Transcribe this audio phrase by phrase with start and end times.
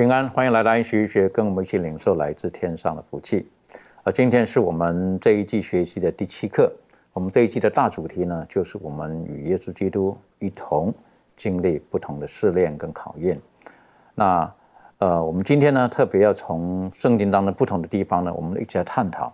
[0.00, 3.46] 平安，欢迎来到安息学，跟我们一起领受来自天上的福气。
[4.02, 6.72] 而今天是我们这一季学习的第七课。
[7.12, 10.90] 我们这一季的大主题呢，就是我们与耶稣基督一同
[11.36, 13.38] 经历不同的试炼跟考验。
[14.14, 14.50] 那
[15.00, 19.30] 呃，我们今天呢，特别要从圣经当中不同的地方呢，我们一起来探讨，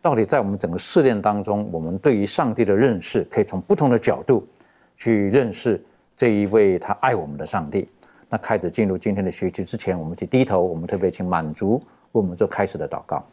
[0.00, 4.46] 到底在我们整个试炼当中，我们对于上帝的认识，可以从不同的角度
[4.96, 5.84] 去认识
[6.14, 7.88] 这一位他爱我们的上帝。
[8.28, 11.74] 那开始进入今天的学习之前，我们去低头，我们特别请满足
[12.12, 13.24] 为我们做开始的祷告。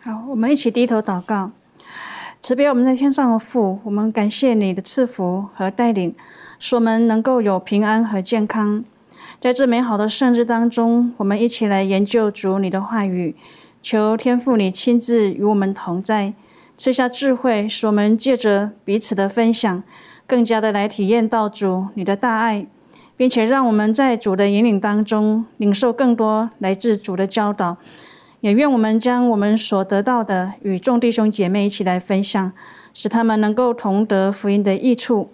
[0.00, 1.50] 好，我们一起低头祷告。
[2.40, 6.14] 慈悲我们在天上的父，我们感谢你的赐福和带领，
[6.58, 8.84] 使我们能够有平安和健康。
[9.40, 13.34] 在这美好的圣日当中，我们一起来研究主你的话语，
[13.82, 16.34] 求天父你亲自与我们同在，
[16.76, 19.82] 赐下智慧，使我们借着彼此的分享，
[20.26, 22.66] 更加的来体验到主你的大爱，
[23.16, 27.76] 并且让我们在主的引领当中，领受更多来自主的教导。
[28.40, 32.52] 也愿我们将我们所得到的与众弟兄姐妹一起来分享，
[32.94, 35.30] 使他们能够同得福音的益处。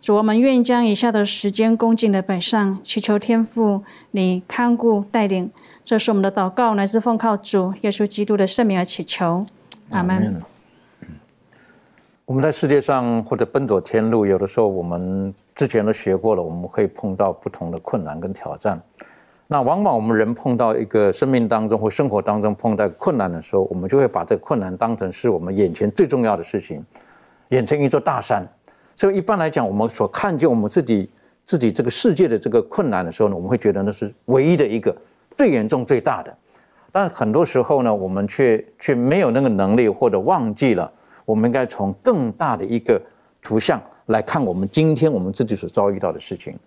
[0.00, 3.82] 主，我们愿意将以下的时间恭敬的摆上，祈求天父
[4.12, 5.50] 你看顾带领。
[5.84, 9.44] 这是我们的祷告，来自奉靠主耶稣基督的圣名而祈求，
[9.90, 10.40] 阿门。
[12.24, 18.80] 我们在世界上或者奔走天路，有的时候我们之前都学过了，我们会碰到不同的困难跟挑战。
[19.46, 26.82] 那往往我们人碰到一个生命当中或生活当中碰到困难的时候，我们就会把这个困难当成是我们眼前最重要的事情，
[27.48, 28.42] 眼前一座大山。
[28.96, 31.10] 所以一般来讲，我们所看见我们自己
[31.44, 34.96] 自己这个世界的这个困难的时候呢，我们会觉得那是唯一的一个
[35.36, 36.34] 最严重最大的。
[36.90, 40.90] 但很多时候呢，我们却却没有那个能力，或者忘记了，
[41.26, 42.98] 我们应该从更大的一个
[43.42, 43.78] 图像
[44.10, 46.58] 来看我们今天我们自己所遭遇到的事情。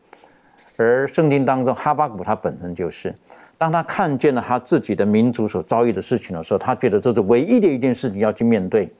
[0.77, 3.13] 而圣经当中，哈巴谷他本身就是，
[3.57, 8.91] 当他看见了他自己的民族所遭遇的事情的时候，他觉得这是唯一的一件事情要去面对。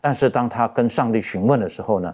[0.00, 2.12] 但是当他跟上帝询问的时候呢，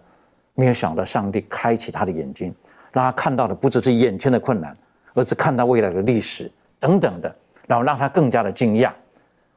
[0.54, 2.54] 没有想到上帝开启他的眼睛，
[2.92, 4.76] 让他看到的不只是眼前的困难，
[5.14, 7.34] 而是看到未来的历史等等的，
[7.66, 8.92] 然后让他更加的惊讶。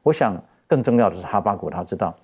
[0.02, 0.34] 我想
[0.66, 2.16] 更重要的是哈巴谷他知道，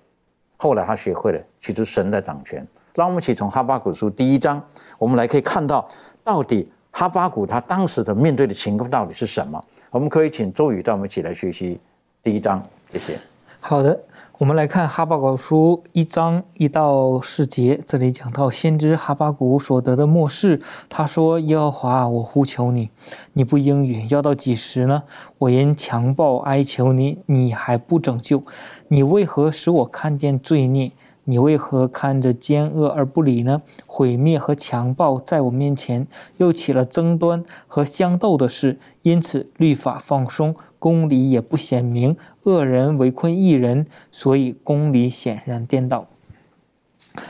[0.57, 2.65] 后来他学会了，其实神在掌权。
[2.99, 4.61] 让我们一起从哈巴谷书第一章，
[4.97, 5.87] 我们来可以看到
[6.21, 6.67] 到底。
[6.91, 9.63] 哈巴谷他当时的面对的情况到底是什么？
[9.89, 11.79] 我们可以请周宇带我们一起来学习
[12.21, 13.17] 第一章，谢谢。
[13.61, 13.97] 好的，
[14.37, 20.59] 我们来看哈巴谷书一章一到四节，这里讲到先知哈巴谷所得的末世。
[20.89, 22.89] 他说：“耶和华，我呼求你，
[23.31, 25.03] 你不应允，要到几时呢？
[25.37, 28.43] 我因强暴哀求你，你还不拯救？
[28.89, 30.91] 你为何使我看见罪孽？”
[31.25, 33.61] 你为何看着奸恶而不理呢？
[33.85, 36.07] 毁灭和强暴在我面前，
[36.37, 46.07] 又起了争端和相斗的事，因此律法放松，公理也不显明，恶人围困一人，所以公理显然颠倒。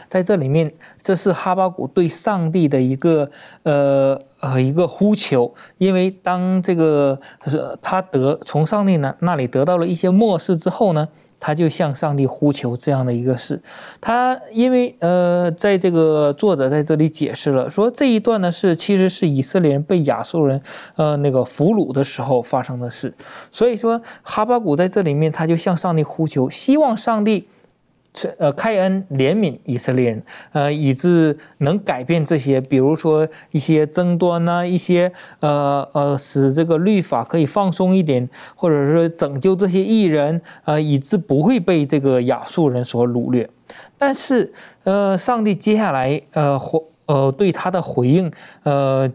[0.07, 3.31] 在这里面，这是哈巴谷对上帝的一个
[3.63, 11.09] 呃呃一个呼求，因为当这个是他得从上帝那那里得到了一些漠视之后呢？
[11.39, 13.61] 他就向上帝呼求这样的一个事，
[14.01, 20.61] 他因为呃，在这个作者在这里解释了说这一段呢是其实是以色列人被亚述人
[20.95, 23.13] 呃那个俘虏的时候发生的事，
[23.49, 27.47] 所以说哈巴谷在这里面他就向上帝呼求，希望上帝。
[28.37, 43.47] 呃，开恩怜悯以色列人，呃，以致能改变这些，比如说一些争端呐，一些呃呃，使这个律法可以放松一点，或者说拯救这些艺人，呃，以致不会被这个亚述人所掳掠。
[43.97, 44.51] 但是，
[44.83, 46.59] 呃，上帝接下来呃，
[47.05, 48.31] 呃对他的回应，
[48.63, 49.09] 呃，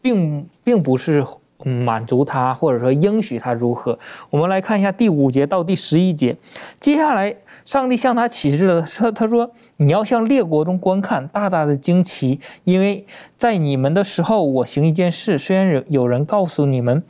[0.00, 1.22] 并并不是
[1.62, 3.98] 满足他，或者说应许他如何。
[4.30, 6.34] 我们来看一下第五节到第十一节，
[6.80, 7.34] 接下来
[7.68, 13.04] 上帝向他启示了，说他说你要向列国中观看，大大的惊奇，因为
[13.36, 17.02] 在你们的时候，我行一件事，虽然有有人告诉你们。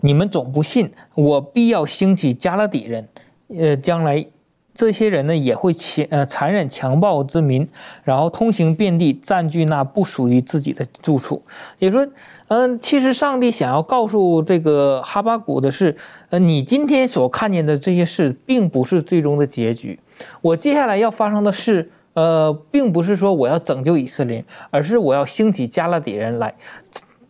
[0.00, 3.08] 你们总不信，我必要兴起加勒底人，
[3.56, 4.26] 呃，将来
[4.74, 7.68] 这些人呢也会强呃残忍强暴之民，
[8.04, 11.42] 然后通行遍地，占据那不属于自己的住处。
[11.78, 12.06] 也说，
[12.48, 15.96] 嗯，其实上帝想要告诉这个哈巴谷的是，
[16.30, 19.98] 呃，你今天所看见的这些事，并不是最终的结局。
[20.40, 26.54] 我接下来要发生的事，呃，并不是说我要拯救以色列，而是我要兴起加勒底人来。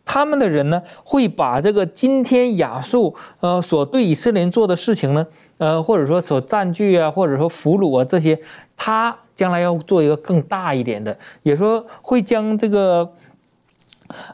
[0.05, 5.25] 他们的人呢，会把这个今天亚述呃所对以色列做的事情呢，
[5.61, 8.37] 呃或者说所占据啊，或者说俘虏啊这些，
[8.77, 13.13] 他将来要做一个更大一点的，也说会将这个，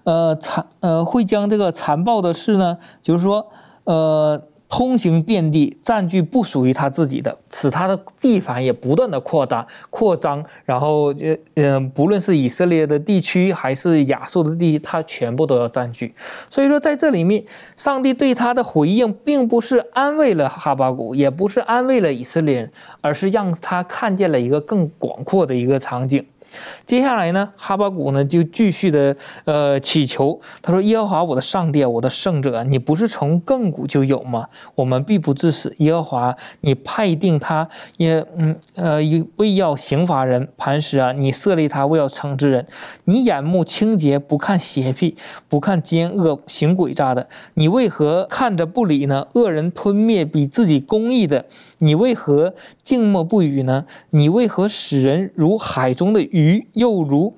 [0.04, 3.46] 呃残呃会将这个残暴的事呢，就是说
[3.84, 4.40] 呃。
[4.76, 16.14] 通行遍地，占据不属于他自己的，使他的地盘也不断的扩大、扩张，然后呃嗯，不论是以色列的地区还是亚述的地区，他全部都要占据。
[16.50, 17.42] 所以说，在这里面，
[17.74, 26.22] 上帝对他的回应，并不是安慰了哈巴谷，也不是安慰了以色列人，而是让他看见了一个更广阔的一个场景。
[26.86, 34.48] 接下来呢，哈巴谷呢就继续的呃祈求，他说：“耶和华我的上帝，我的圣者，你不是从亘古就有吗？
[34.74, 35.74] 我们必不致死。
[35.78, 38.98] 耶和华，你派定他，也嗯呃
[39.36, 42.66] 为要刑罚人，磐石啊，你设立他为要惩治人。
[43.04, 45.16] 你眼目清洁，不看邪僻，
[45.48, 47.28] 不看奸恶行诡诈的。
[47.54, 49.26] 你为何看着不理呢？
[49.34, 51.44] 恶人吞灭比自己公义的。”
[51.78, 53.84] 你为何静默不语呢？
[54.10, 57.34] 你为何使人如海中的鱼，又如，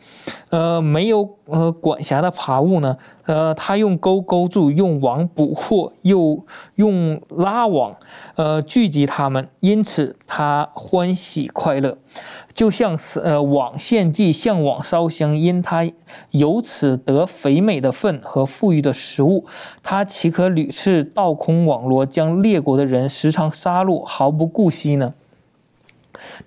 [0.50, 2.96] 呃，没有呃管辖的爬物呢？
[3.26, 6.44] 呃，他用钩钩住，用网捕获，又
[6.76, 7.96] 用拉网，
[8.36, 11.98] 呃，聚集他们，因此他欢喜快乐。
[12.58, 15.88] 就像是呃网献祭，向往烧香，因他
[16.32, 19.46] 由此得肥美的粪和富裕的食物，
[19.80, 25.14] 他岂可屡次倒空网络，将列国的人时常杀戮，毫不顾惜呢？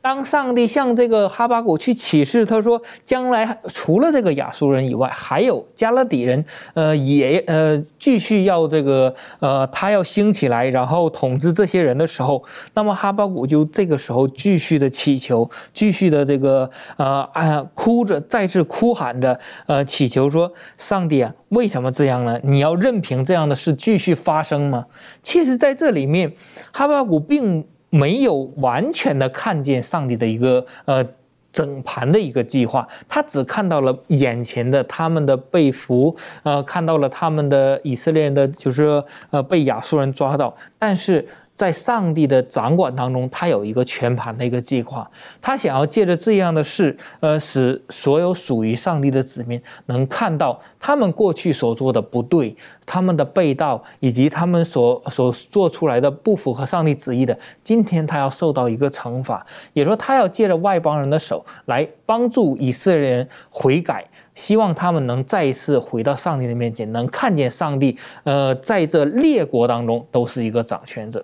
[0.01, 6.43] 当上帝向这个哈巴谷去启示，他说将来除了这个亚述人以外，还有加勒底人，
[6.73, 12.43] 呃，也呃继续要这个呃他要兴起来，然后统治这些人的时候，
[12.73, 22.37] 那么哈巴谷就这个时候继续的祈求，继续的这个呃啊哭着，再次哭喊着，呃祈求说上帝啊，为什么这样呢？
[22.43, 24.85] 你要任凭这样的事继续发生吗？
[25.23, 26.33] 其实，在这里面，
[26.73, 27.65] 哈巴谷并。
[27.91, 31.05] 没有完全的看见上帝的一个呃
[31.53, 41.27] 整盘的一个计划，他只看到了眼前的他们的被俘，呃，看到了他们的以色列人的就是呃被亚述人抓到，但是。
[41.61, 45.07] 在上帝的掌管当中，他有一个全盘的一个计划。
[45.39, 57.37] 他想要借着这样的事，呃，使所有属于上帝的子民能看到他们过去所做的不对，他们的背道，以及他们所所做出来的不符合上帝旨意的。
[57.63, 64.03] 今天他要受到一个惩罚，也说他要借着外邦人的手来帮助以色列人悔改，
[64.33, 71.23] 希望他们能再一次回到上帝的面前，能看见上帝，呃，在这列国当中都是一个掌权者。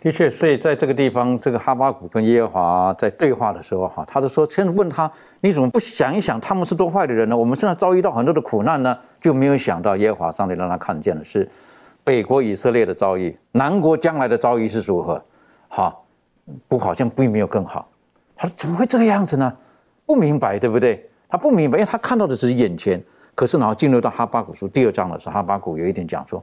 [0.00, 5.10] 的确，所以在这个地方，这个哈巴谷跟耶和华在对话的时候，哈，他就说：“先问他，
[5.42, 7.36] 你怎么不想一想，他们是多坏的人呢？
[7.36, 11.46] 我们现在遭遇到很多的苦难呢，就没有想到耶和华上帝让他看见的是
[12.02, 15.22] 北国以色列的遭遇，南国将来的遭遇是如何？
[15.68, 15.94] 哈，
[16.66, 17.86] 不，好像并没有更好。
[18.34, 19.52] 他说：怎么会这个样子呢？
[20.06, 21.06] 不明白，对不对？
[21.28, 22.98] 他不明白，因为他看到的只是眼前。
[23.34, 26.42] 可是，然后进入到哈巴谷书第二章的时候，哈巴谷有一点讲说。”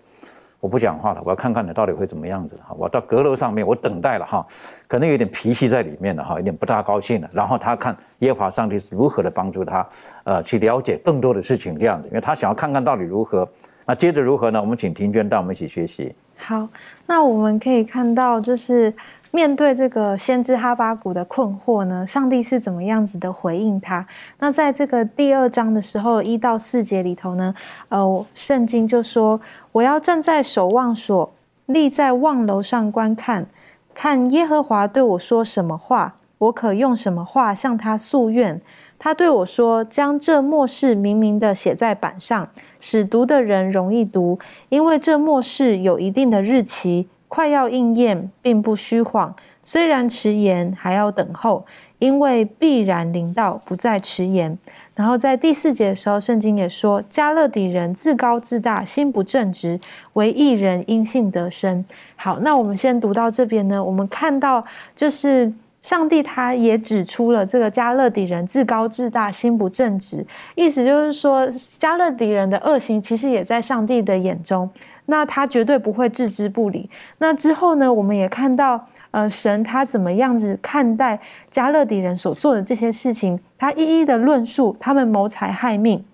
[0.60, 2.76] 我不讲话了，我要看看你到底会怎么样子了哈。
[2.78, 4.46] 我到阁楼上面，我等待了哈，
[4.88, 7.30] 可能有点脾气在里面了哈，有点不大高兴了。
[7.32, 9.88] 然后他看耶和华上帝是如何的帮助他，
[10.24, 13.48] 呃，去了解更多的事情这样子，因为他想要看看到底如何。
[13.86, 14.60] 那接着如何呢？
[14.60, 16.14] 我们请庭娟带我们一起学习。
[16.38, 16.68] 好，
[17.06, 18.94] 那我们可以看到就是。
[19.31, 24.05] 面对这个先知哈巴谷的困惑呢，上帝是怎么样子的回应他？
[24.39, 27.53] 那在这个第二章的时候，一到四节里头呢，
[27.89, 29.39] 呃，圣经就说
[29.74, 31.34] ：“我要站在守望所，
[31.65, 33.46] 立在望楼上观看，
[33.93, 38.62] 看耶和华对我说什么话，我可用什么话向他诉愿。
[38.98, 49.36] 他对我说：将这末世明明的写在板上，使读的人容易读，因为这末世有一定的日期。”快要应验，并不虚晃。
[49.63, 51.65] 虽然迟延，还要等候，
[52.00, 54.57] 因为必然临到，不再迟延。
[54.96, 59.79] 然后在第四节的时候，圣经也说，加勒底人自高自大，心不正直，
[60.13, 61.86] 为一人因信得生。
[62.15, 64.63] 好，那我们先读到这边呢，我们看到
[64.96, 65.53] 就是
[65.84, 74.67] 上帝他也指出了这个加勒底人自高自大，心不正直，意思就是说，加勒底人的恶行其实也在上帝的眼中。
[75.08, 76.90] 那他绝对不会置之不理。
[77.18, 86.06] 那之后呢，我们也看到，呃，神他怎么样子看待加勒底人所做的这些事情，他一一的论述他们谋财害命。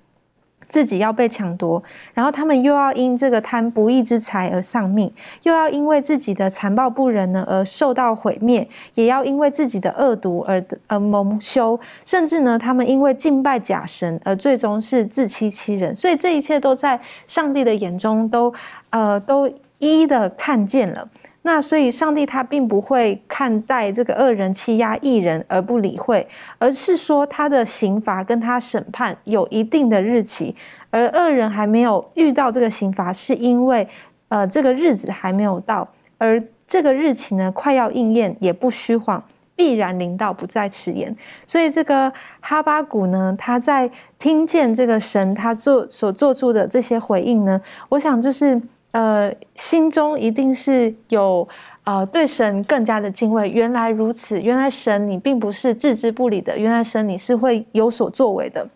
[0.73, 1.83] 自己要被抢夺，
[2.15, 5.13] 然后他们又要因这个贪不义之财而丧命，
[5.43, 15.95] 又要因为自己的残暴不仁呢而受到毁灭，也要因为自己的恶毒而而蒙羞，甚至呢，他们因为敬拜假神而最终是自欺欺人。
[15.95, 18.51] 所以这一切都在上帝的眼中都
[18.89, 21.07] 呃都一一的看见了。
[21.45, 26.25] 那所以，上帝他并不会看待这个恶人欺压异人而不理会，
[26.57, 30.55] 而是说他的刑罚跟他审判有一定的日期，
[30.89, 33.85] 而恶人还没有遇到这个刑罚，是因为
[34.29, 35.85] 呃这个日子还没有到，
[36.17, 39.21] 而这个日期呢快要应验，也不虚晃，
[39.53, 41.13] 必然临到，不再迟延。
[41.45, 42.09] 所以这个
[42.39, 48.61] 哈巴谷呢，他在听见这个神他做所做出的这些回应呢，我想就是。
[48.93, 51.47] 呃，心中一定是有
[51.83, 53.49] 呃对神更加的敬畏。
[53.49, 58.69] 原来如此，原来神你并不是置之不理的，原来神你是会有所作为的。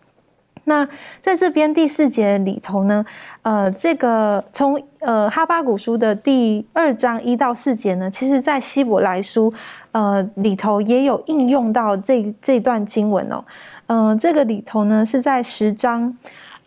[0.64, 0.86] 那
[1.20, 3.06] 在这边第四节里头呢，
[3.42, 9.54] 呃，这个从呃哈巴古书的第二章一到四节呢，其实在希伯来书
[9.92, 13.44] 呃里头也有应用到这这段经文哦。
[13.86, 16.18] 嗯，这个里头呢是在十章。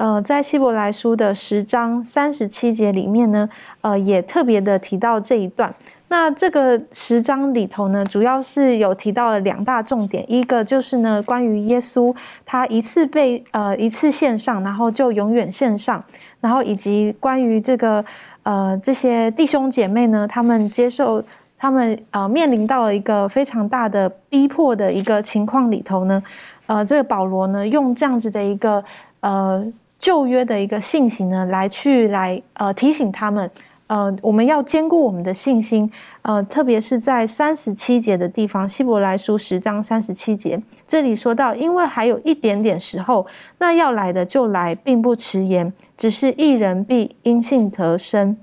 [0.01, 3.47] 呃，在希伯来书的十章三十七节里面呢，
[3.81, 5.71] 呃，也特别的提到这一段。
[6.07, 12.11] 那这个十章里头呢，主要是有提到了两大重点，一个就是呢，关于耶稣
[12.47, 16.03] 他一次被呃一次献上，然后就永远献上，
[16.39, 18.03] 然后以及关于这个
[18.41, 21.23] 呃这些弟兄姐妹呢，他们接受
[21.59, 26.23] 他们呃面临到了一个非常大的逼迫的一个情况里头呢，
[26.65, 28.83] 呃，这个保罗呢用这样子的一个
[29.19, 29.63] 呃。
[30.01, 33.47] 旧约的一个信息呢，来去来呃提醒他们，
[33.85, 35.91] 呃，我们要兼顾我们的信心，
[36.23, 43.27] 呃，特别是在三十七节的地方，希伯来书十章三十七节，这里说到，因为还有一点点时候，
[43.59, 48.35] 那要来的就来，并不迟延，只是一人必因信得生。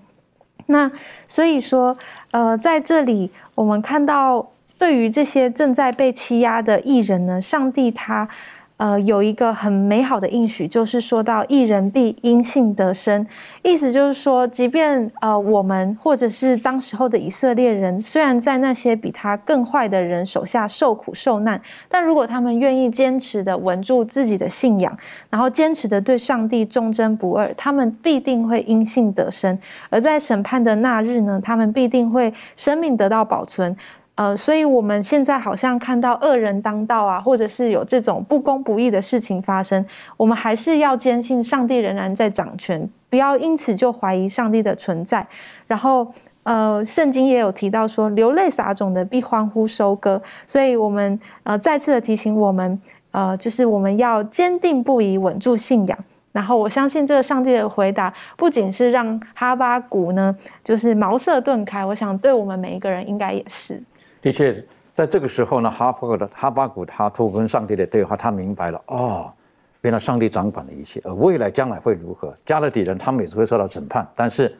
[0.67, 0.89] 那
[1.27, 1.99] 所以说，
[2.31, 4.47] 呃，在这里我们看到，
[4.79, 8.29] 对于这些正在被欺压的艺人呢，上帝他。
[8.79, 13.27] 呃，有一个很美好的应许，就是说到一人必因信得生，
[13.63, 24.97] 意思就是说，即便呃我们或者是当时候的以色列人，虽然在那些比他更坏的人手下受苦受难，但如果他们愿意坚持的稳住自己的信仰，
[25.29, 29.59] 然后坚持的对上帝忠贞不二，他们必定会因信得生，
[29.91, 33.77] 而在审判的那日呢，他们必定会生命得到保存。
[34.19, 45.25] 呃，所以我们现在好像看到恶人当道啊，或者是有这种不公不义的事情发生，我们还是要坚信上帝仍然在掌权，不要因此就怀疑上帝的存在。
[45.69, 46.05] 然后，
[46.43, 50.21] 呃，圣经也有提到说，流泪撒种的必欢呼收割。
[50.45, 52.83] 所以，我们呃再次的提醒我们，
[53.13, 55.97] 呃，就是我们要坚定不移，稳住信仰。
[56.33, 63.81] 然后，我相信这个上帝的回答，不仅是让哈巴谷呢，就是茅塞顿开，我想对我们每一个人应该也是。
[64.29, 69.33] 的确，在这个时候呢，哈巴谷的哈巴谷他通过跟上帝的对话，他明白了哦，
[69.81, 72.37] 原来上帝掌管了一切，而未来将来会如何？
[72.45, 74.55] 加勒底人他们也是会受到审判，但是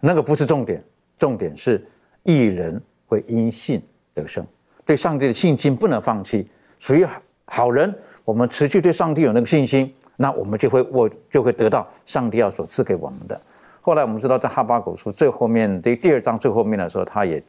[0.00, 0.84] 那个不是重点，
[1.18, 1.82] 重点是
[2.22, 4.46] 一人会因信得生，
[4.84, 6.46] 对上帝的信心不能放弃。
[6.78, 7.06] 属于
[7.46, 7.94] 好人，
[8.26, 13.40] 我们持续对上帝有那个信心，那我们就会我就会得到上帝要所赐给我们的。
[13.80, 17.42] 后来我们知道，在哈巴谷书最后面对第二章最后面的时候，他也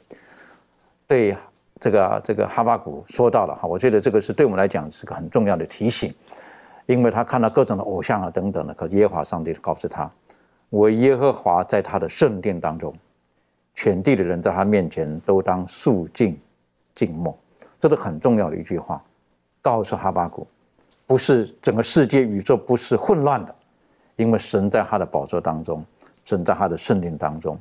[1.06, 1.36] 对。
[1.80, 6.14] 这个这个哈巴谷说到了哈，我觉得这个是对我们来讲是个很重要的提醒，
[6.86, 10.10] 因为他看到各种的偶像啊等等的，可耶和华上帝告诉他，
[10.70, 12.94] 我耶和华在他的圣殿当中，
[13.74, 16.40] 全地的人在他面前都当肃静
[16.96, 17.38] 静默，
[17.78, 19.04] 这是很重要的一句话，
[19.62, 20.48] 告诉哈巴谷，
[21.06, 23.54] 不是整个世界宇宙不是混乱的，
[24.16, 25.84] 因为神在他的宝座当中，
[26.24, 27.60] 神在他的圣殿当中，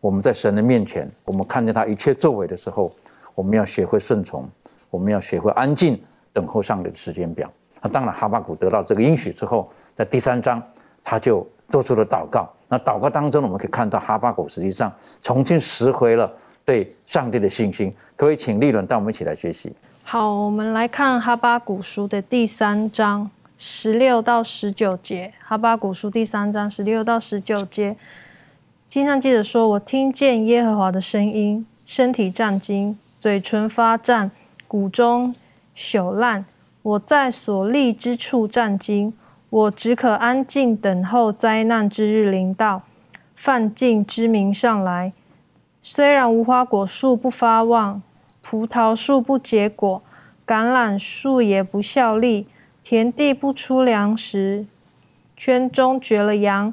[0.00, 2.92] 我们在神的面前，我们看见他一切作为的时候。
[3.36, 4.48] 我们要学会顺从，
[4.90, 6.02] 我们要学会安静
[6.32, 7.48] 等候上帝的时间表。
[7.82, 10.60] 那当然，哈巴谷得到这个应许之后，在第三章
[11.04, 12.50] 他就做出了祷告。
[12.68, 16.32] 那祷告当中，我们可以看到哈巴谷实际上重新拾回了
[16.64, 17.94] 对上帝的信心。
[18.16, 19.72] 可以请立伦带我们一起来学习。
[20.02, 27.96] 好，我们来看哈巴谷书的第三章十六到十九节，哈巴古书第三章十六到十九节，
[28.88, 34.30] 经上记着说：“我听见耶和华的声音，身体战惊，嘴唇发战，
[34.68, 35.34] 骨中
[35.74, 36.44] 朽烂。
[36.82, 39.12] 我在所立之处战惊，
[39.50, 42.82] 我只可安静等候灾难之日临到，
[43.34, 45.12] 犯境之名上来。
[45.82, 48.00] 虽然无花果树不发旺，
[48.42, 50.00] 葡萄树不结果，
[50.46, 52.46] 橄榄树也不效力。”
[52.84, 54.64] 田地不出粮食，
[55.36, 56.72] 圈中绝了羊，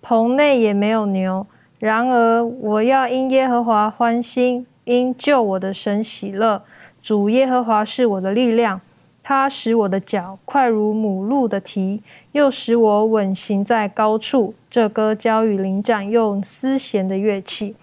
[0.00, 1.44] 棚内也没有牛。
[1.80, 6.62] 然而我要因耶和华欢心，因救我的神喜乐。
[7.00, 8.80] 主耶和华是我的力量，
[9.22, 14.54] 他使我的脚快如母鹿的蹄，又使我稳行在高处。
[14.70, 17.74] 这歌交与灵长，用丝弦的乐器。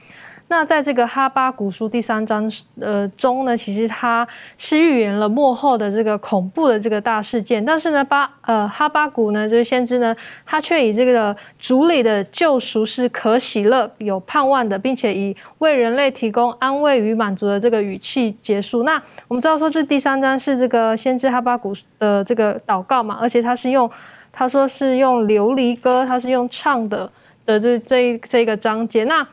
[0.52, 2.52] 那在这个哈巴古书第三章
[2.82, 4.28] 呃中呢，其实它
[4.58, 10.16] 是预言了幕后的这个恐怖的这个大事件，但是呢巴呃哈巴古呢这个先知呢，
[10.48, 18.82] 他却以这个主里的救赎是可喜乐有盼望的，并且以为人类提供安慰与满足的这个语气结束。
[18.82, 23.88] 那我们知道说这第三章是这个先知哈巴古的这个祷告嘛，而且他是用
[24.34, 27.08] 他说是用琉璃歌，他是用唱的
[27.46, 29.28] 的这这这个章节那。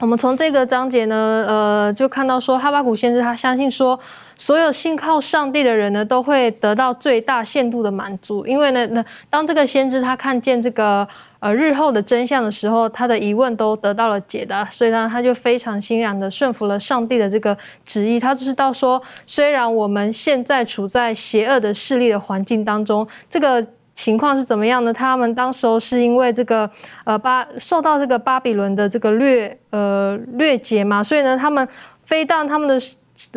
[0.00, 3.98] 我们从这个章节呢，呃，就看到说哈巴谷先知他相信说，
[4.36, 8.44] 所有信靠上帝的人呢，都会得到最大限度的满足。
[8.44, 11.06] 因为呢，那当这个先知他看见这个
[11.38, 18.18] 呃日后的真相的时候，他的疑问都得到了解答，所以呢，他就非常欣然的顺服了上帝的这个旨意。
[18.18, 23.64] 他知道说，虽然我们现在处在邪恶的势力的环境当中，这个。
[23.94, 24.92] 情况是怎么样呢？
[24.92, 26.68] 他们当时候是因为这个
[27.04, 31.66] 呃巴受到这个巴比伦的这个掠呃掠劫嘛，所以呢，他们
[32.04, 32.78] 非但他们的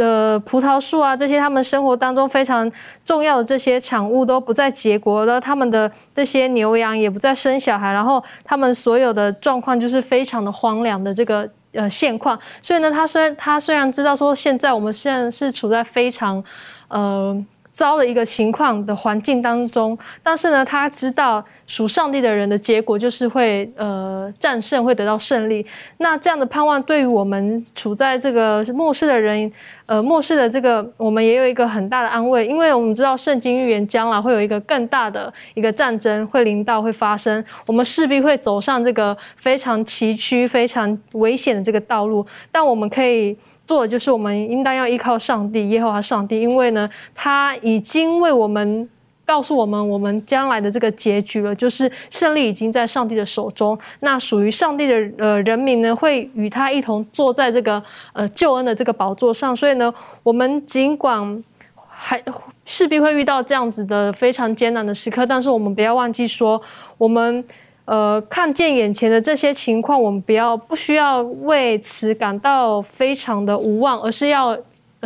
[0.04, 2.70] 呃葡萄树啊这些他们生活当中非常
[3.06, 12.38] 重要的这些产物都不再结果了，他们的这些牛羊也不再生小孩，然后他们所有的状况就是非常的荒凉的这个呃现况。
[12.64, 16.44] 所以呢，他虽然他虽然知道说现在我们现在是处在非常
[16.88, 17.46] 呃。
[17.78, 25.64] 糟的一个情况的环境当中，但是呢，他知道属上帝的人的结果就是会呃战胜，会得到胜利。
[26.00, 29.52] 那这样的盼望对于我们处在这个末世的人，
[29.86, 43.38] 呃，末世的这个我们也有一个很大的安慰，因为我们知道圣经预言将来会有一个更大的一个战争会临到会发生，我们势必会走上这个非常崎岖、非常危险的这个道路，但我们可以。
[43.68, 48.90] 做的就是我们应当要依靠上帝耶和华上帝，因为呢，他已经为我们
[49.26, 53.78] 告诉我们我们将来的这个结局了，就是胜利已经在上帝的手中。
[54.00, 59.54] 那属于上帝的呃人民呢，会与他一同坐在这个呃救恩的这个宝座上。
[59.54, 61.44] 所以呢，我们尽管
[61.88, 62.24] 还
[62.64, 66.62] 势必会遇到这样子的非常艰难的时刻，但是我们不要忘记说
[66.98, 67.44] 我们。
[67.88, 74.58] 呃，看见眼前的这些情况，我们不要不需要为此感到非常的无望，而是要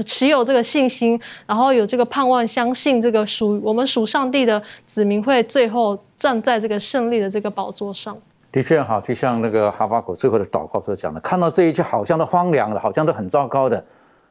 [0.04, 8.18] 持有这个信心，然后有这个盼望，相信这个属我们属上帝的子民会最后站在这个胜利的这个宝座上。
[8.52, 13.86] 的确哈，就像那个哈巴谷最后的祷告所讲的，看到这一切好像都荒凉了，好像都很糟糕的，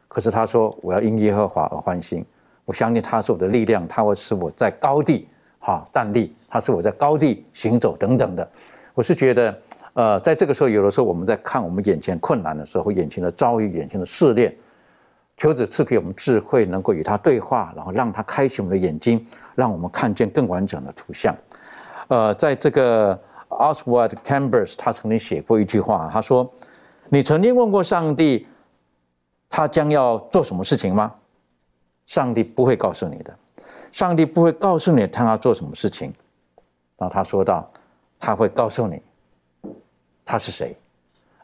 [0.09, 2.25] 可是他说我要因耶和华而欢心，
[2.65, 5.29] 我相信他是我的力量，他会使我在高地。
[5.61, 8.51] 哈，站立，他是我在高地行走等等的，
[8.95, 14.57] 我是觉得，呃，在这个时候，有的时候我们在看我们眼前困难的时候，眼前的遭遇，眼前的试炼，
[15.37, 21.37] 求子赐给我们智慧，能够与他对话，然后让他开启我们的眼睛，让我们看见更完整的图像。
[22.09, 23.17] 呃，在这个
[23.49, 26.51] Oswald Chambers，他曾经写过一句话，他说
[27.11, 28.47] ：“你曾经问过上帝，
[29.49, 31.13] 他将要做什么事情吗？
[32.07, 33.35] 上帝不会告诉你的。”
[33.93, 36.13] 上帝不会告诉你他要做什么事情，
[36.97, 37.71] 然后他说到，
[38.19, 39.01] 他会告诉你
[40.25, 40.77] 他是谁。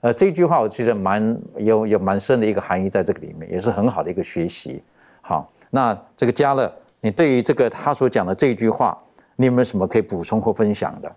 [0.02, 4.82] 呃，这句话我觉得蛮有有蛮深的一个含义在这个里面，也是很好的一个学习。
[5.20, 8.96] 好，那这个嘉乐，你对于这个他所讲的这句话，
[9.34, 11.10] 你有没有什么可以补充或分享的？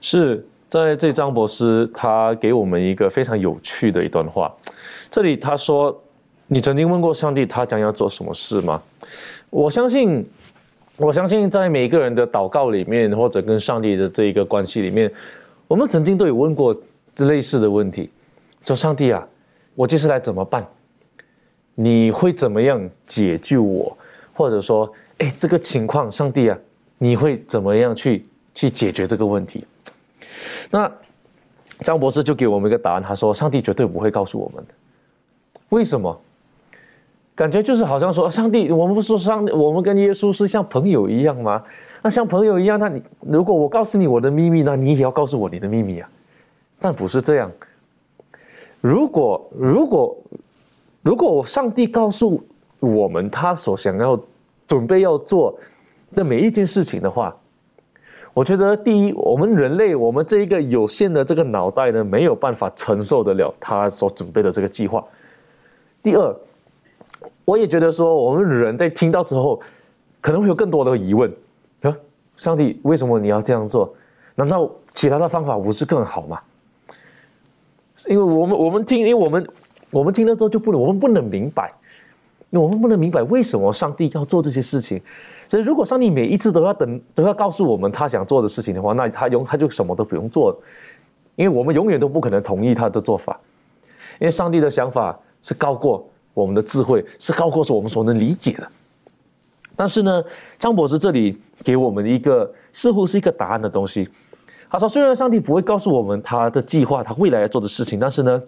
[0.00, 4.52] 是在这张博士他给我们一个非常有趣的一段话，
[5.10, 5.96] 这里他说
[6.48, 8.82] ：“你曾经问过上帝他将要做什么事吗？”
[9.54, 10.26] 我相信，
[10.98, 15.08] 我相信在每个人的祷告里面，或者跟上帝的这一个关系里面，
[15.68, 16.76] 我们曾经都有问过
[17.18, 18.10] 类似的问题：
[18.64, 19.24] 说上帝啊，
[19.76, 20.66] 我接下来怎么办？
[21.76, 23.96] 你会怎么样解救我？
[24.32, 26.58] 或者说，哎，这个情况，上帝啊，
[26.98, 29.64] 你会怎么样去去解决这个问题？
[30.68, 30.90] 那
[31.78, 34.74] 张博士就给我们一个答案，他说：上帝绝对不会告诉我们的。
[35.68, 36.20] 为什么？
[37.34, 41.62] 感觉就是好像说，上帝，我们不说上，我们跟耶稣是像朋友一样吗？
[42.02, 46.08] 那像朋友一样，那你如果我告诉你我的秘密，那你也要告诉我你的秘密啊。
[46.78, 47.50] 但不是这样。
[48.80, 50.16] 如果如果
[51.02, 52.42] 如果我上帝告诉
[52.80, 54.18] 我们他所想要
[54.68, 55.58] 准备要做
[56.14, 57.34] 的每一件事情的话，
[58.34, 65.02] 我觉得第一，我们人类我们这一个有限的这个脑袋呢，没有办法承受得了他所准备的这个计划。
[66.02, 66.36] 第二，
[67.44, 69.60] 我也觉得说，我们人在听到之后，
[70.20, 71.30] 可能会有更多的疑问
[71.82, 71.96] 啊，
[72.36, 73.94] 上帝为什么你要这样做？
[74.36, 76.40] 难道其他的方法不是更好吗？
[78.08, 79.46] 因为我们我们听，因为我们
[79.90, 81.72] 我们听了之后就不能，我们不能明白，
[82.50, 85.00] 因为我们不能明白为什么上帝要做这些事情。
[85.46, 90.56] 所以，如果上帝每一次都要等，都要告诉我们他想做的事情的话，那他永他就什么都不用做了，
[91.36, 93.38] 因为我们永远都不可能同意他的做法，
[94.18, 98.68] 因为上帝的想法是高过我们的智慧，是高过我们所能理解的。
[99.74, 100.22] 但是呢，
[100.58, 104.08] 张博士这里给我们一个似乎是一个答案的东西。
[104.70, 108.42] 他说：“虽然上帝不会告诉我们他的计划，他未来要做的事情，但是呢，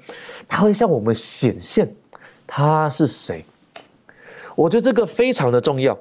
[0.48, 1.88] 他会向我们显现
[2.44, 3.44] 他是谁。
[4.56, 5.96] 我觉得这个非常的重要。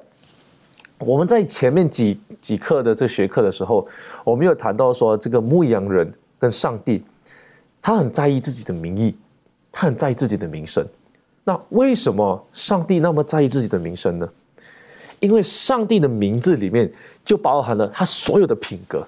[0.98, 3.86] 我们在前面几几课的这学课的时候，
[4.24, 7.04] 我们有谈到说，这个牧羊人跟上帝，
[7.80, 9.14] 他很在意自己的名义，
[9.70, 10.84] 他很在意自己的名声。
[11.46, 14.28] 那为什么上帝那么在意自己的名声呢？
[15.20, 16.90] 因为上帝的名字里面
[17.24, 19.06] 就包含了他所有的品格。”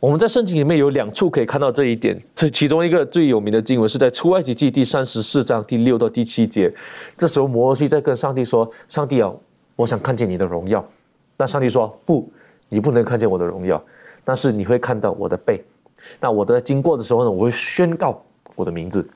[0.00, 6.72] 我们在圣经里面有两处可以看到这一点，这其中一个最有名的经文是在出埃及记第三十四章第六到第七节。
[7.16, 9.32] 这时候摩西在跟上帝说：“上帝啊，
[9.76, 10.84] 我想看见你的荣耀。”
[11.38, 12.28] 那上帝说：“不，
[12.68, 13.82] 你不能看见我的荣耀，
[14.24, 15.64] 但是你会看到我的背。
[16.20, 18.22] 那我的经过的时候呢，我会宣告
[18.54, 19.08] 我的名字，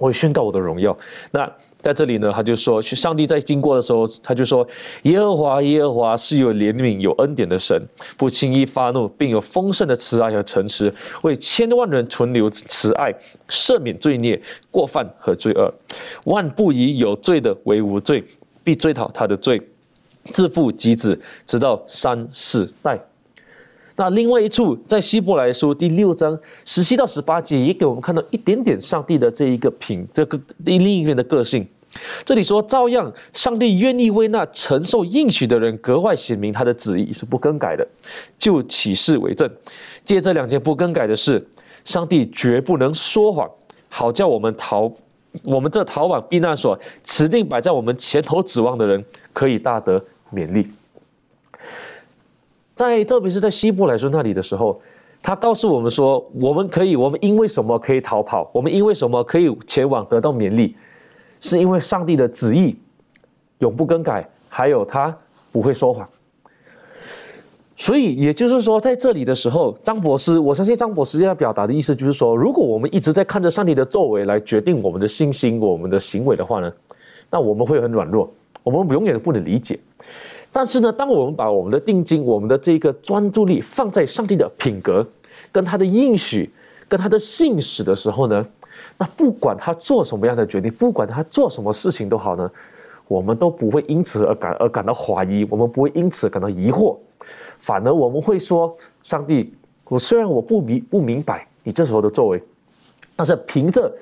[0.00, 0.96] 我会宣告我的荣耀。”
[1.30, 1.48] 那
[1.82, 4.66] 在这里呢，他就说，上帝在经过的时候，他就说，
[5.04, 7.82] 耶和华耶和华是有怜悯、有恩典的神，
[8.18, 13.10] 不轻易发怒，并有丰盛的慈爱和诚实，为千万人存留慈爱，
[13.48, 14.38] 赦免罪孽、
[14.70, 15.72] 过犯和罪恶，
[16.24, 18.22] 万不以有罪的为无罪，
[18.62, 19.58] 必追讨他的罪，
[20.32, 23.00] 自父及子，直到三四代。
[23.96, 31.66] 那另外一处，在希伯来书第六章十七到十八节，也给我们看到一点点上帝的这一个品，这个另一面的个性。
[32.24, 37.86] 这里说，照样，上帝愿意为那承受应许的人格外显明他的旨意是不更改的，
[38.38, 39.50] 就启示为证。
[40.04, 41.44] 借这两件不更改的事，
[41.84, 43.50] 上帝绝不能说谎，
[43.88, 44.90] 好叫我们逃，
[45.42, 50.00] 我们这逃往避难所，指定摆在我们前头指望的人，可以大得
[50.32, 50.68] 勉励。
[52.80, 54.80] 在特别是在西部来说那里的时候，
[55.20, 58.50] 他告诉我们说，我们可以，我们因为什么可以逃跑？
[58.54, 60.74] 我们因为什么可以前往得到勉励？
[61.40, 62.74] 是因为上帝的旨意
[63.58, 65.14] 永不更改，还有他
[65.52, 66.08] 不会说谎。
[67.76, 76.72] 所以也就是说，在这里的时候，张博士，我相信张博士要表达的意思就是说，如果我们一直在看着上帝的作为来决定我们的信心、我们的行为的话呢，
[77.30, 79.78] 那我们会很软弱，我们永远都不能理解。
[80.52, 85.06] 但是呢，当我们把我们的定睛、我们的这个专注力放在上帝的品格、
[85.52, 86.50] 跟他的应许、
[86.88, 88.44] 跟他的信使的时候呢，
[88.98, 92.50] 那不管他做什么样的决定，不管他做什么事情都好呢，
[93.06, 96.96] 我们都不会因此而感而感到怀疑，我们不会因此感到疑惑，
[97.60, 102.42] 反而我们会说：上帝，我虽然我不明不明白你这时候的作为，
[103.14, 103.92] 但是凭着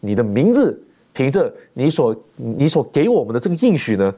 [0.00, 4.14] 你的名字，凭着你所你所给我们的这个应许呢。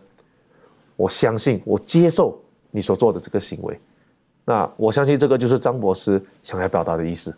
[1.00, 2.38] 我相信，我接受
[2.70, 3.80] 你所做的这个行为。
[4.44, 7.34] 那我相信这个就是张博士想要表达的意思。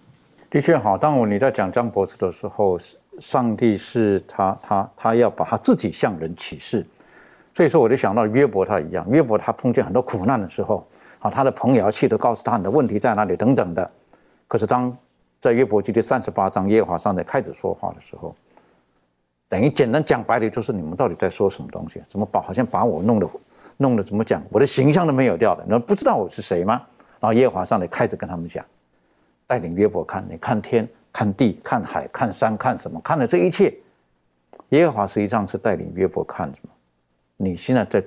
[0.50, 2.76] 的确好，当我你在讲张博士的时候，
[3.20, 6.84] 上帝是他他他要把他自己向人启示。
[7.54, 10.84] 所以说，我就想到约伯他一样，约伯他碰见很多苦难的时候，
[11.20, 13.88] 啊，他的朋友要去的告诉他你的问题在哪里等等的。
[14.48, 14.92] 可是当
[15.40, 18.34] 在约伯记第三十八章耶和华上在开始说话的时候。
[19.52, 22.00] 等于简单讲白了，就是你们到底在说什么东西？
[22.08, 23.28] 怎么把好像把我弄得
[23.76, 24.42] 弄得怎么讲？
[24.48, 26.80] 我的形象都没有掉了，你们不知道我是谁吗？
[27.20, 28.64] 然后耶和华上来开始跟他们讲，
[29.46, 32.98] 带领约伯看，你看天，看地，看海，看山，看什么？
[33.02, 33.74] 看了这一切，
[34.70, 36.70] 耶和华实际上是带领约伯看什么？
[37.36, 38.02] 你现在在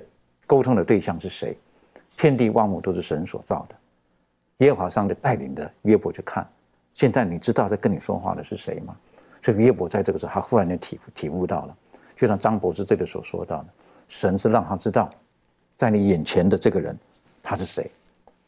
[0.48, 1.56] 沟通的对象是谁？
[2.16, 3.76] 天地万物都是神所造的，
[4.66, 6.44] 耶和华上帝带领的约伯去看，
[6.92, 8.96] 现在你知道在跟你说话的是谁吗？
[9.46, 11.76] 所以约伯在这个时候，他忽然间体体悟到了，
[12.16, 13.66] 就像张博士这里所说到的，
[14.08, 15.08] 神是让他知道，
[15.76, 16.98] 在你眼前的这个人
[17.44, 17.88] 他是谁。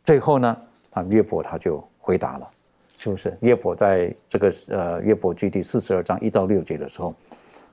[0.03, 0.57] 最后呢，
[0.91, 2.51] 啊，约伯他就回答了，
[2.97, 3.39] 是不是？
[3.43, 7.15] 约伯在这个呃约伯记第四十二章一到六节的时候，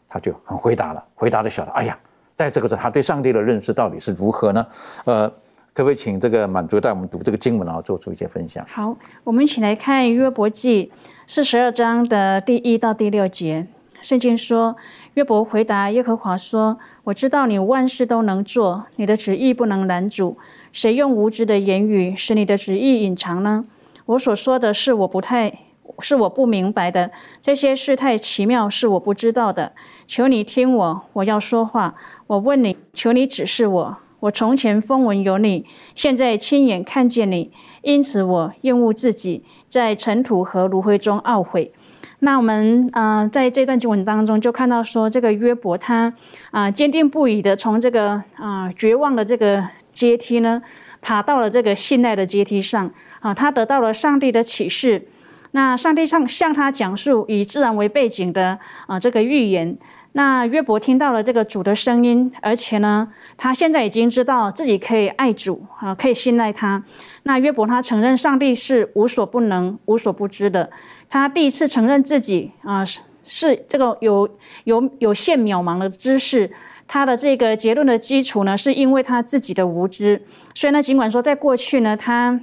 [0.07, 1.99] 他就很回答了，回答的晓得，哎呀，
[2.35, 4.67] 在这个时候他对上帝的认识到底是如何呢？
[5.05, 5.33] 呃，
[5.75, 8.65] 可不可以请这个满足带我们读这个经文，然后做出一些分享？
[8.71, 10.89] 好，我们一起来看约伯记
[11.27, 13.67] 四十二章的第一到第六节。
[14.01, 14.77] 圣经说，
[15.15, 20.37] 约伯回答耶和华说：“我知道你万事都能做，你的旨意不能拦阻。
[20.71, 23.65] 谁用无知的言语使你的旨意隐藏呢？
[24.05, 25.51] 我所说的是我不太，
[25.99, 27.11] 是我不明白的，
[27.41, 29.73] 这些事太奇妙，是我不知道的。
[30.07, 31.95] 求你听我，我要说话。
[32.27, 33.97] 我问你，求你指示我。
[34.21, 37.51] 我从前风闻有你，现在亲眼看见你，
[37.81, 41.71] 因此我厌恶自己，在尘土和炉灰中懊悔。
[42.19, 46.13] 那我们呃，在这段经文当中就看到说，这个约伯他
[46.51, 50.61] 啊坚定不移的从这个啊绝望的这个阶梯呢，
[51.01, 55.07] 爬到了这个信赖的阶梯上啊，他得到了上帝的启示。
[55.51, 59.77] 那上帝上向他讲述以自然为背景的啊这个预言。
[60.17, 66.81] 那约伯听到了这个主的声音，而且呢，他现在已经知道自己可以爱主啊，可以信赖他。
[67.23, 70.69] 那约伯他承认上帝是无所不能、无所不知的。
[71.09, 74.29] 他第一次承认自己啊是是这个有
[74.63, 76.49] 有有限渺茫的知识。
[76.87, 80.23] 他的这个结论的基础呢，是因为他自己的无知。
[80.53, 82.39] 所以呢，尽管说在过去呢，他。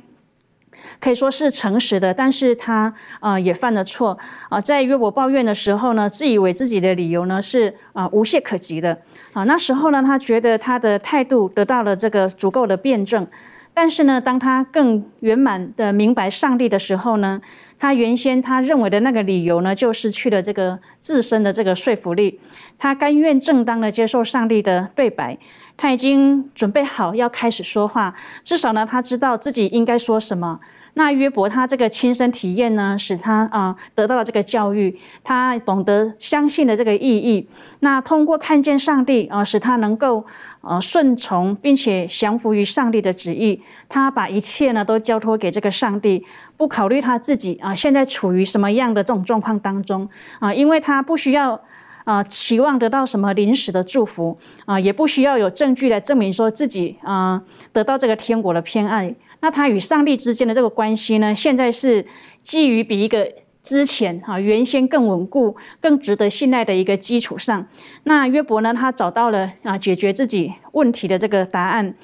[1.02, 4.16] 可以说是诚实的，但是他啊也犯了错。
[4.48, 8.96] 啊，在约伯抱怨的时候呢，自以为自己的理由呢是啊无懈可击的。
[9.32, 13.26] 啊，那时候呢，他觉得他的态度得到了这个足够的辩证，
[13.74, 17.40] 但是呢，当他更圆满的明白上帝的时候呢，
[17.80, 22.38] 他原先他认为的那个理由呢，就失去了这个自身的这个说服力，
[22.78, 25.36] 他甘愿正当的接受上帝的对白。
[25.76, 30.60] 他已经准备好要开始说话，至少呢，他知道自己应该说什么。
[30.94, 37.48] 那约伯他这个亲身体验呢，使他啊得到了这个教育，他懂得相信的这个意义。
[37.80, 40.24] 那通过看见上帝啊，使他能够
[40.60, 43.62] 呃顺从，并且降服于上帝的旨意。
[43.88, 46.24] 他把一切呢都交托给这个上帝，
[46.56, 50.08] 不考虑他自己啊现在处于什么样的这种状况当中
[50.40, 51.60] 啊，因为他不需要。
[52.04, 57.40] 啊，期望得到什么临时的祝福啊，也不需要有证据来证明说自己啊
[57.72, 59.14] 得到这个天国的偏爱。
[59.42, 62.06] 那他与上帝之间的这个关系呢，现在是
[62.40, 63.30] 基于比一个
[63.62, 67.66] 之前啊原先更稳固、更值得信赖的一个基础上。
[68.04, 71.94] 那约伯呢，他找到了啊解决自己问题的这个答案。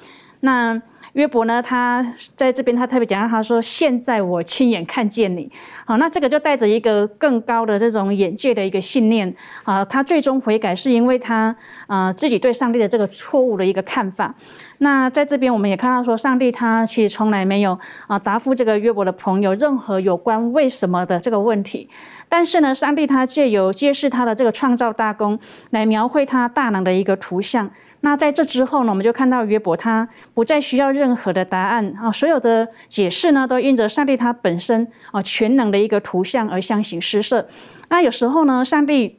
[0.41, 0.79] 那。
[1.19, 2.01] 约伯呢，他
[2.37, 5.51] 在这边，他特别讲到，他说：“现在我亲眼看见你。”
[5.83, 9.83] 好，那这个就带着一个更高的这种眼界的一个信念啊。
[9.83, 11.53] 他最终悔改，是因为他
[11.87, 14.33] 啊自己对上帝的这个错误的一个看法。
[14.77, 17.77] 那在这边，我们也看到说，上帝他其实从来没有
[18.07, 21.89] 啊答复这个约伯的朋友任何有关为什么的这个问题。
[22.29, 25.37] 但是呢，上帝他借由揭示他的这个创造大功，
[25.71, 27.69] 来描绘他大能的一个图像。
[28.01, 37.47] 那在这之后呢，我们就看到约伯他不再需要任何的答案啊，所有的解释呢都因着上帝他本身啊全能的一个图像而相形失色。
[37.89, 39.17] 那有时候呢，上帝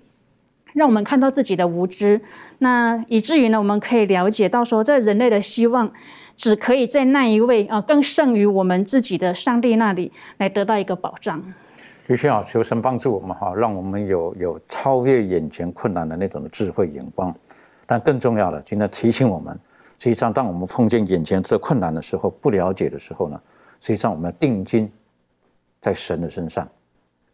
[0.73, 2.21] 让我们看到自己的无知，
[2.59, 5.93] 那以至于呢，我们可以了解到说，这人类的希望
[6.35, 11.43] 只可以在那一位啊更胜于我们自己的上帝那里来得到一个保障。
[12.07, 17.33] 必须要求神帮助我们哈，让我们有有超越眼前困难的那种智慧眼光。
[17.91, 19.53] 但更重要的，今天提醒我们，
[19.99, 23.41] 实际上，当我们碰见眼前这困难的时候，不了解的时候呢，
[23.81, 24.89] 实际上我们要定睛
[25.81, 26.69] 在神的身上，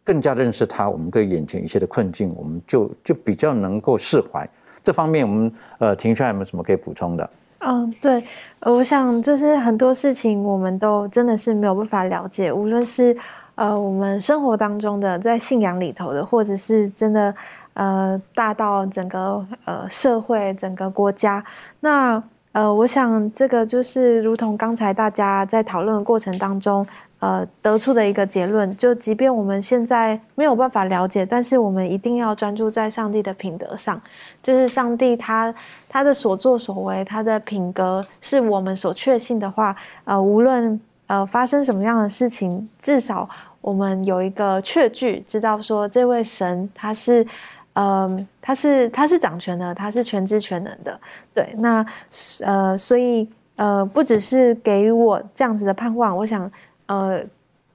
[0.03, 0.89] 更加认识他。
[0.89, 4.49] 我们对眼前一切的困境，我们就就比较能够释怀。
[4.81, 7.29] 这方面，我们呃，停下来有没有什么可以补充的？
[7.59, 8.23] 嗯，对，
[8.61, 13.15] 我想就是很多事情，我们都真的是没有办法了解，无论是
[13.53, 17.31] 呃我们生活当中的，在信仰里头的，或者是真的。
[17.77, 21.43] 呃，大到整个呃社会、整个国家，
[21.81, 26.83] 那呃，我想这个就是如同刚才大家在讨论的过程当中，
[27.19, 34.01] 呃，得出的一个结论，就即便我们现在没有办法了解，但是我们一定要专注在上帝的品德上，
[34.41, 35.53] 就是上帝他
[35.87, 43.29] 他的所作所为，他的品格是我们所确信的话，呃，无论呃发生什么样的事情，至少
[43.61, 47.23] 我们有一个确据，知道说这位神他是。
[47.79, 50.99] 嗯，他是他是掌权的，他是全知全能的，
[51.31, 51.47] 对。
[51.59, 51.85] 那
[52.43, 56.51] 呃，所以呃，不只是给予我这样子的盼望，我想
[56.87, 57.23] 呃，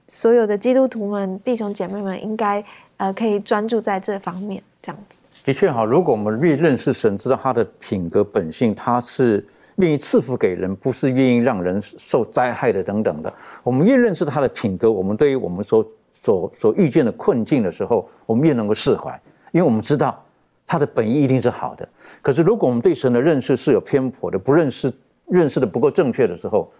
[0.07, 2.61] 所有的基督徒们、弟兄姐妹们，应该
[2.97, 5.21] 呃可以专注在这方面，这样子。
[5.45, 9.45] 的确哈，如果我们越认识神，知道他的品格本性，他是
[9.77, 13.33] 愿意赐福给人，不是愿意让人受灾害的等等的。
[13.63, 19.17] 我们越认识他的品格，我们对于我们所所所遇见的困境的时候，我们越能够释怀。
[19.53, 20.19] 因为我们知道
[20.65, 21.87] 他的本意一定是好的，
[22.23, 24.91] 可是如果我们对神的认识是有偏颇的，不认识
[25.27, 26.71] 认识的不够正确的时候，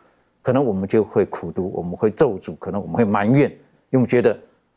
[0.42, 4.32] 可能我们就会苦读，我们会咒诅，可能我们会埋怨，因为我们觉得，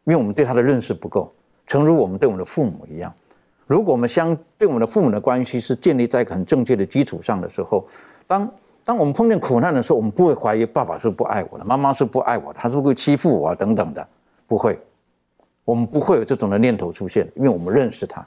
[0.05, 1.33] 因为我们对他的认识不够，
[1.67, 3.13] 诚如我们对我们的父母一样。
[3.67, 7.85] 如果我们相对我们的父母的关系是建立在很正确的基础上的时候，
[8.27, 8.49] 当
[8.85, 14.07] 当我们碰见苦难的时候，我们不会怀疑爸爸是不爱我的，妈妈是不爱我的，他是不会欺负我啊等等的，
[14.47, 14.79] 不会，
[15.67, 18.25] 我们不会有这种的念头出现，因为我们认识他。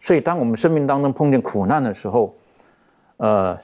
[0.00, 2.34] 所以，当我们生命当中碰见苦难的时候，
[3.18, 3.56] 呃，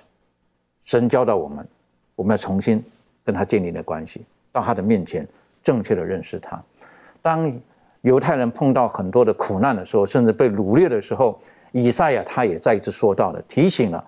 [0.82, 1.66] 神教导我们，
[2.14, 2.84] 我们要重新
[3.24, 5.26] 跟他建立的关系，到他的面前
[5.62, 6.62] 正确的认识他。
[7.22, 7.52] 当
[8.02, 11.40] 犹太人碰到很多的苦难的时候，甚至被掳掠的时候，
[11.72, 14.06] 以赛亚他也再一次说到了，提醒了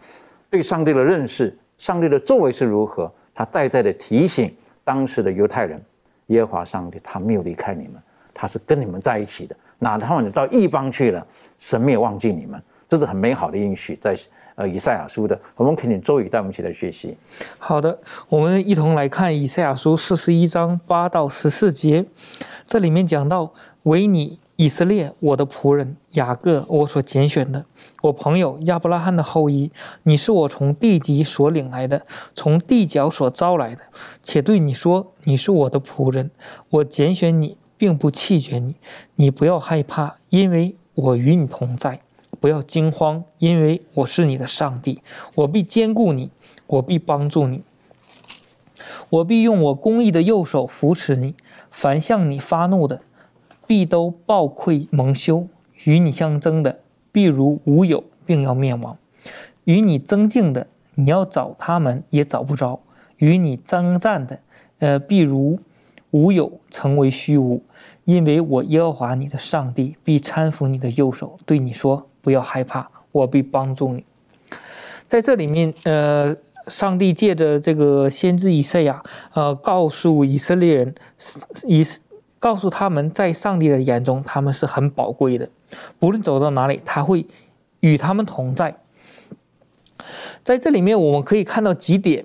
[0.50, 3.10] 对上帝的认识，上帝的作为是如何。
[3.34, 5.82] 他再再的提醒当时的犹太人，
[6.26, 7.94] 耶和华上帝他没有离开你们，
[8.40, 9.54] 他是跟你们在一起的。
[9.80, 11.26] 哪怕你到异邦去了，
[11.58, 14.16] 神没有忘记你们，这是很美好的应许，在
[14.54, 15.38] 呃以赛亚书的。
[15.56, 17.14] 我们恳请周宇带我们一起来学习。
[17.58, 17.98] 好的，
[18.30, 22.06] 我们一同来看以赛亚书四十一章八到十四节，
[22.66, 23.52] 这里面讲到。
[23.84, 27.64] 为你以色列，我的仆人雅各，我所拣选的，
[28.02, 29.72] 我朋友亚伯拉罕的后裔，
[30.02, 33.80] 你是我从地极所领来的，从地角所招来的，
[34.22, 36.30] 且对你说，你是我的仆人，
[36.68, 38.76] 我拣选你，并不弃绝你，
[39.14, 42.00] 你不要害怕，因为我与你同在；
[42.38, 45.00] 不要惊慌，因为我是你的上帝，
[45.34, 46.30] 我必兼顾你，
[46.66, 47.62] 我必帮助你，
[49.08, 51.34] 我必用我公义的右手扶持你，
[51.70, 53.00] 凡向你发怒的。
[53.66, 55.46] 必都暴愧蒙羞，
[55.84, 58.98] 与你相争的必如无有，并要灭亡；
[59.64, 60.66] 与你争竞的，
[60.96, 62.80] 你要找他们也找不着；
[63.16, 64.40] 与你征战的，
[64.80, 65.58] 呃，必如
[66.10, 67.62] 无有，成为虚无。
[68.04, 74.04] 因为我耶和华你的上帝必搀扶你的右手，对你说：不要害怕，我必帮助你。
[75.08, 76.36] 在这里面，呃，
[76.68, 79.02] 上帝借着这个先知以赛亚，
[79.34, 80.94] 呃，告诉以色列人，
[81.66, 81.84] 以。
[82.42, 85.46] 告诉他们，在上帝的眼中，他们是很宝贵的。
[85.98, 87.26] 不论走到哪里，他会
[87.80, 88.74] 与他们同在。
[90.42, 92.24] 在这里面，我们可以看到几点。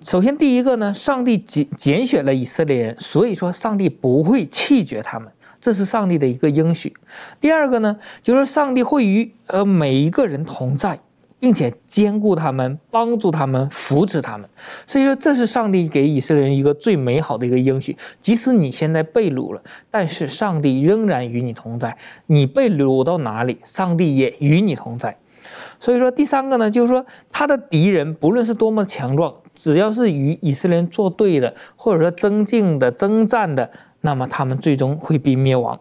[0.00, 6.94] 首先，第一个呢，上帝拣拣选了以色列人，所以说上帝不会弃绝他们，这是上帝的一个应许。
[7.40, 10.98] 第二个呢，就是上帝会与呃每一个人同在。
[11.40, 14.50] 并且兼顾他们，帮助他们，扶持他们，
[14.88, 17.96] 所以说这是上帝给以色列人一个最美好的一个应许。
[18.20, 21.96] 即使你现在被掳了，但是上帝仍然与你同在。
[22.26, 25.16] 你被掳到哪里，上帝也与你同在。
[25.78, 33.68] 所以说第三个呢，就是说他的敌人不论是多么强壮，只要是与以色列人作对的，或者说增进的、征战的，
[34.02, 35.76] 那么他们最终会被灭亡。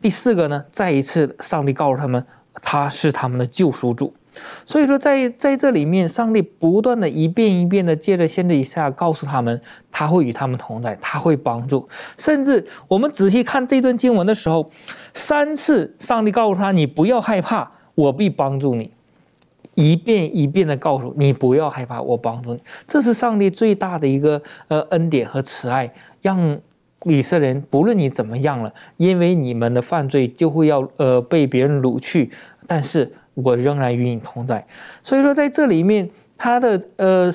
[0.00, 4.14] 第四个呢，再一次上帝告诉他们，他是他们的救赎主。
[4.64, 9.60] 所以说，在在这里面，上帝不断的一遍一遍的借着先知以下告诉他们，
[9.92, 11.86] 他会与他们同在，他会帮助。
[12.16, 14.70] 甚至我们仔细看这段经文的时候，
[15.12, 18.90] 三次上帝告诉他：“你不要害怕，我必帮助你。”
[19.74, 22.60] 一遍一遍的告诉你不要害怕，我帮助你。
[22.86, 26.58] 这是上帝最大的一个呃恩典和慈爱，让
[27.04, 32.30] 以色列人不论你怎么样了，因为你们的犯罪就会要呃被别人掳去，
[32.66, 33.12] 但是。
[33.34, 34.66] 我仍然与你同在，
[35.02, 36.06] 所以说在这里面，
[36.36, 37.30] 他的呃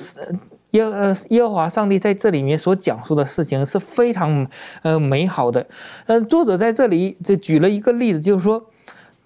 [0.70, 4.46] 耶呃耶和华上帝在这里面所讲述的事情是非常
[4.82, 5.66] 呃美好的。
[6.04, 8.62] 嗯，作者在这里就举了一个例子，就是说，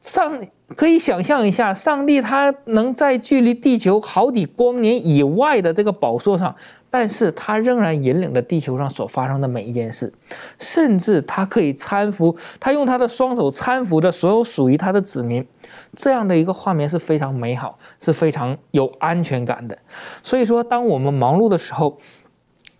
[0.00, 0.40] 上
[0.76, 6.54] 可以想象一下，上帝他能在距离地球好几光年以外的这个宝座上。
[6.92, 10.12] 但是他仍然引领着地球上所发生的每一件事，
[10.58, 15.46] 甚至他可以搀扶，他用他的双手搀扶着所有属于他的子民，
[15.94, 19.78] 这样的一个画面是非常美好，是非常有安全感的。
[20.20, 21.96] 所以说，当我们忙碌的时候，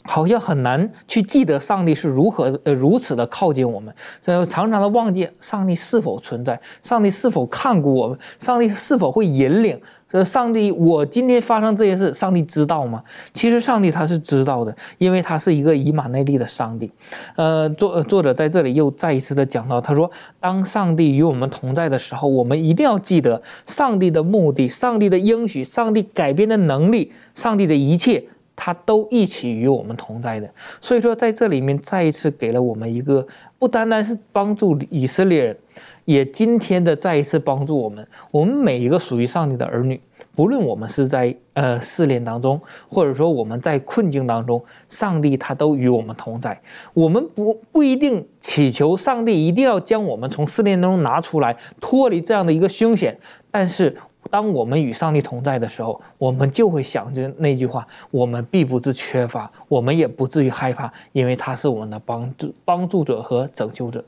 [0.05, 9.81] 好像很难去记得上帝是如何呃如此的靠近我们，这常常的忘记上帝是否存在，上帝是否看顾我们，上帝是否会引领。
[10.09, 13.01] 这上帝，我今天发生这件事，上帝知道吗？
[13.33, 16.91] 其实上帝他是知道的，因为他是一个以马内利的上帝。
[17.37, 20.11] 呃，作作者在这里又再一次的讲到，他说，
[20.41, 28.25] 当上帝与我们同在的时候，我们一定要记得上帝的目的、上帝的应许、上帝改变的能力、上帝的一切，
[28.63, 30.47] 他都一起与我们同在的。
[30.83, 33.27] 所以说，在这里面再一次给了我们一个，
[33.59, 35.57] 不单单是帮助以色列人。
[36.05, 39.99] 也今天的再一次帮助我们，我们每一个属于上帝的儿女，
[40.35, 46.61] 不论我们是在呃试炼当中，或者说我们在困境当中，上帝他都与我们同在。
[46.93, 53.17] 我们不不一定祈求上帝一定要将我们从试炼当中拿出来，脱离这样的一个凶险，
[53.51, 53.97] 但是
[54.31, 64.05] 当我们与上帝同在的时候，我们就会想着那句话：我们必不至缺乏，我们也不至于害怕，因为他是我们的帮助、帮助者和拯救者。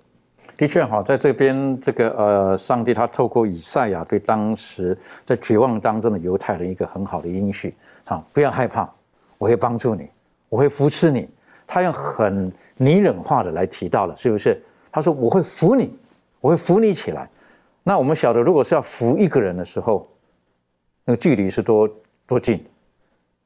[0.56, 8.88] 的确哈，在这边这个呃，上帝他透过以赛亚对当时在绝望当中的犹太人一个很好的应许啊，不要害怕，
[9.38, 10.08] 我会帮助你，
[10.48, 11.28] 我会扶持你。
[11.66, 14.60] 他用很拟人化的来提到了，是不是？
[14.90, 15.96] 他说我会扶你，
[16.40, 17.28] 我会扶你起来。
[17.82, 20.06] 那我们晓得，如果是要扶一个人的时候，
[21.04, 21.88] 那个距离是多
[22.26, 22.64] 多近，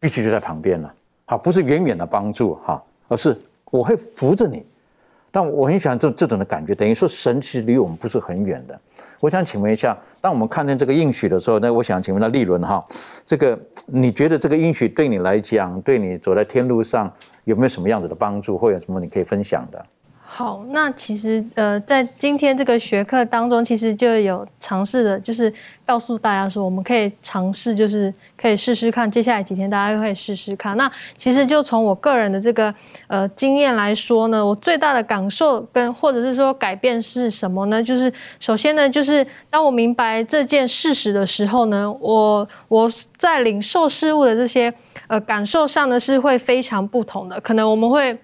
[0.01, 0.93] 必须就在旁边了。
[1.25, 3.37] 好，不是远远的帮助哈，而是
[3.71, 4.65] 我会扶着你。
[5.33, 8.81] 但我很喜欢这这种的感觉，等于说神其实离我们不是很远的。
[9.21, 12.83] 我想请问一下，当我们看见这个应许的时候，那我想请问到立伦哈，
[13.27, 17.13] 这个你觉得这个应许对你来讲，对你走在天路上
[17.45, 19.85] 有没有什么样子的帮助，或有什么你可以分享的？
[20.29, 25.51] 好，那其实呃，在今天这个学课当中，其实就有尝试的，就是
[25.87, 29.09] 告诉大家说，我们可以尝试，就是可以试试看。
[29.09, 30.77] 接下来几天，大家都可以试试看。
[30.77, 32.75] 那其实就从我个人的这个
[33.07, 37.83] 呃经验来说呢，我最大的感受跟或者是说改变是什么呢？
[37.83, 44.75] 就是首先呢，就是当我明白这件事实的时候呢，我我在领受事物的这些
[45.07, 47.41] 呃感受上呢，是会非常不同的。
[47.41, 48.19] 可能我们会。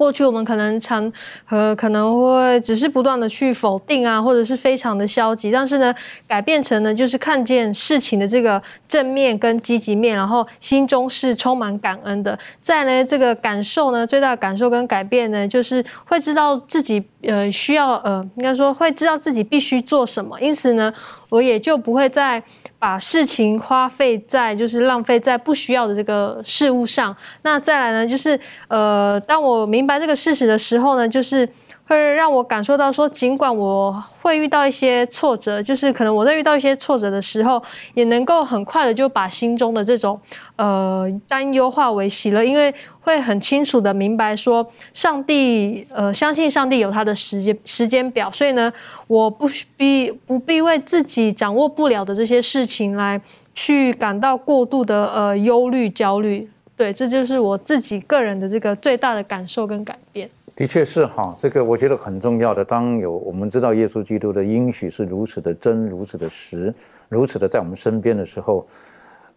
[0.00, 1.12] 过去我们可能常
[1.44, 5.94] 和可能会只是不断的去否定啊，或者是非常的消极，但是呢，
[6.26, 12.38] 改变成呢就是看见事情的这个正面跟积极面，然后心中是充满感恩的。
[12.60, 20.90] 再呢，这个感受呢，最大的感受跟改变呢，就是会知道自己呃需要呃，应该说会知道自己必须做什么，因此呢，
[21.28, 22.42] 我也就不会再。
[22.80, 27.14] 把事情花费在就是浪费在不需要的这个事物上。
[27.42, 31.46] 那再来呢，就是呃，当我明白这个事实的时候呢，就是
[31.90, 37.60] 会让我感受到说，尽管我会遇到一些挫折，就是可能我在遇到一些挫折的时候，
[37.94, 40.16] 也能够很快的就把心中的这种
[40.54, 44.64] 呃担忧化为喜乐，因为会很清楚的明白说，
[44.94, 48.72] 上帝呃相信上帝有他的时间时间表，所以呢，
[49.08, 53.20] 我不必不必为自己掌握不了的这些事情来
[53.52, 56.48] 去感到过度的呃忧虑焦虑。
[56.76, 60.30] 对，这就是我自己个人的这个最大的感受跟改变。
[60.60, 62.62] 的确是哈，这个我觉得很重要的。
[62.62, 66.74] 当有我们知道耶稣基督的应许是如此的真、如此的实、
[67.08, 68.66] 如此的在我们身边的时候，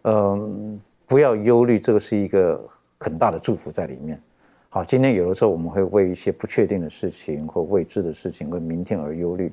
[0.02, 2.62] 嗯，不要忧虑，这个是一个
[3.00, 4.20] 很大的祝福在里面。
[4.68, 9.50] 好，今天有的时候我们会为一些不确定的事情或未知的事情为明天而忧虑，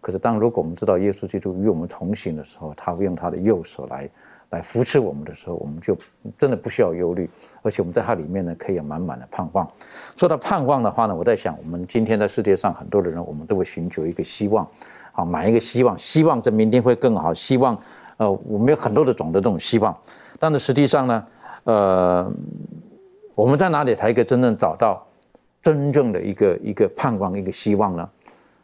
[0.00, 4.10] 可是当如果我们知道耶稣基督与我们同行的时候，他会用他的右手来。
[4.52, 5.96] 来扶持我们的时候，我们就
[6.38, 7.28] 真的不需要忧虑，
[7.62, 9.66] 而且我们在它里面呢，可以有满满的盼望。
[10.14, 14.68] 说到盼望的话呢，我在想，我们今天在世界上很多的人，我们都会寻求一个希望，
[15.12, 17.76] 啊，买一个希望，希望这明天会更好，希望，
[18.18, 19.96] 呃，我们有很多的种的这种希望。
[20.38, 21.26] 但是实际上呢，
[21.64, 22.30] 呃，
[23.34, 25.02] 我们在哪里才可以真正找到
[25.62, 28.06] 真正的一个一个盼望、一个希望呢？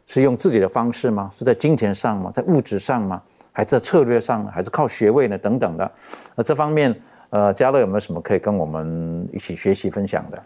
[0.05, 1.29] 是用自己的方式吗？
[1.33, 2.31] 是在金钱上吗？
[2.31, 3.21] 在物质上吗？
[3.51, 5.37] 还在策略上，还是靠学位呢？
[5.37, 5.91] 等等的，
[6.35, 6.95] 那这方面，
[7.29, 10.41] 呃，嘉乐有没有什么可以跟我们一起学习分享的？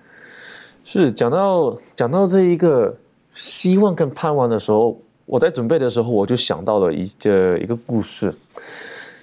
[0.85, 2.93] 是讲到讲到这一个
[3.33, 8.33] 希望跟盼望的时候，我在准备的时候，我就想到了一个一个故事。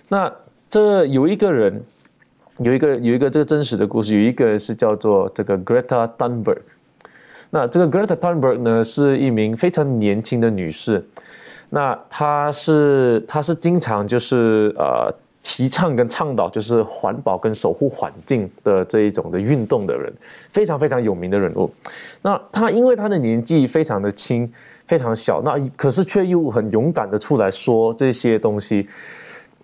[0.08, 0.32] 那
[0.68, 1.82] 这有一个人，
[2.58, 6.58] 有一个有一个这个真实的故事，有一个是叫做这个 Greta Thunberg。
[7.50, 11.04] 那这个 Greta Thunberg 呢，是一名非常年轻的女士。
[11.72, 15.08] 那他是他是经常就是呃
[15.42, 20.12] 提倡跟倡导就是环保跟守护环境的这一种的运动的人，
[20.50, 21.72] 非常非常有名的人物。
[22.22, 24.52] 那他因为他的年纪非常的轻，
[24.84, 28.88] 非常小，那可是却又很勇敢的出来说这些东西，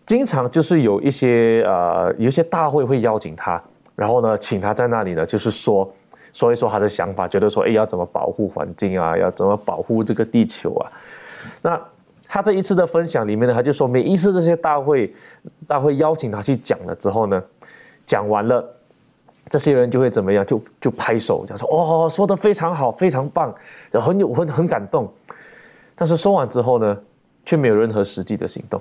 [0.06, 3.60] 经常就是有一些呃有一些大会会邀请他，
[3.96, 5.92] 然后呢请他在那里呢就是说
[6.32, 10.92] 说一说他的想法，觉得说哎要怎么保护环境啊，要怎么保护这个地球啊，
[11.60, 11.80] 那。
[12.28, 15.14] 他这一次的分享里面呢，他就说每一次这些大会，
[15.66, 17.42] 大会邀请他去讲了之后呢，
[18.04, 18.64] 讲完了，
[19.48, 20.44] 这些人就会怎么样？
[20.44, 23.54] 就就拍手，讲说哦，说的非常好，非常棒，
[23.92, 25.10] 很有很很感动。
[25.94, 26.98] 但是说完之后呢，
[27.44, 28.80] 却没有任何实际的行动。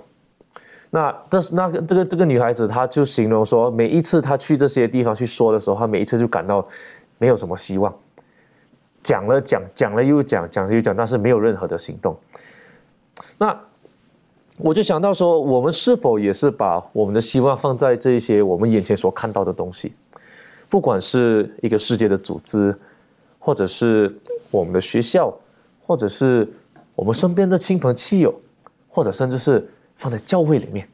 [0.90, 6.66] 那这是那个这个这个女孩子，她就形容说，每一次她去这些地方去说的时候，她每一次就感到
[7.18, 7.94] 没有什么希望，
[9.04, 12.18] 讲了讲，讲了又讲，讲了又讲，但是没有任何的行动。
[13.38, 13.60] 那
[14.58, 19.94] 我就想到说，我们是否也是把我们的希望放在这些我们眼前所看到的东西，
[20.70, 22.74] 不管是一个世界的组织，
[23.38, 24.16] 或者是
[24.50, 25.34] 我们的学校，
[25.82, 26.48] 或者是
[26.96, 28.34] 我们身边的亲朋戚友，
[28.88, 30.88] 或者甚至是放在教会里面，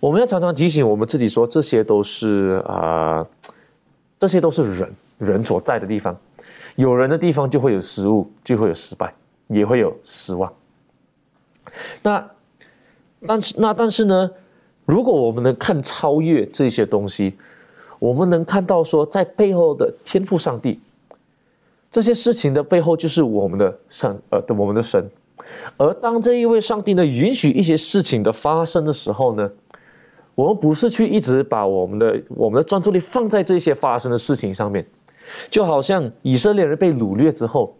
[0.00, 3.26] 我们要常常提醒我们自己说，这些都是啊、
[4.18, 6.18] 这些都是人人所在的地方，
[6.76, 9.12] 有人的地方就会有失误，就会有失败，
[9.48, 10.50] 也会有失望。
[12.02, 12.30] 那
[13.26, 14.30] 但是那但是呢，
[14.84, 17.36] 如果我们能看超越这些东西，
[17.98, 20.80] 我们能看到说，在背后的天赋上帝，
[21.90, 25.04] 这些事情的背后就是我们的上呃的我们的神。
[25.76, 29.50] 而当这一位上帝呢允许一些事情的发生的时候呢，
[30.34, 34.86] 我们不是去一直把我们的我们的专注力放在这些发生的事情上面，
[35.50, 37.74] 就好像以色列人被掳掠之后，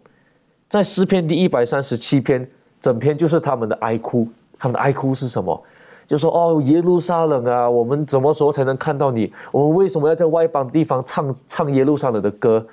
[0.67, 2.49] 在诗篇第一百三十七篇，
[2.79, 4.27] 整篇就是他们的哀哭。
[4.57, 5.63] 他们的哀哭是什么？
[6.05, 9.31] 就说哦，耶路撒冷啊，我们什么时候才能看到你？
[9.51, 12.65] 我们为什么要在外邦地方唱唱耶路撒冷的歌？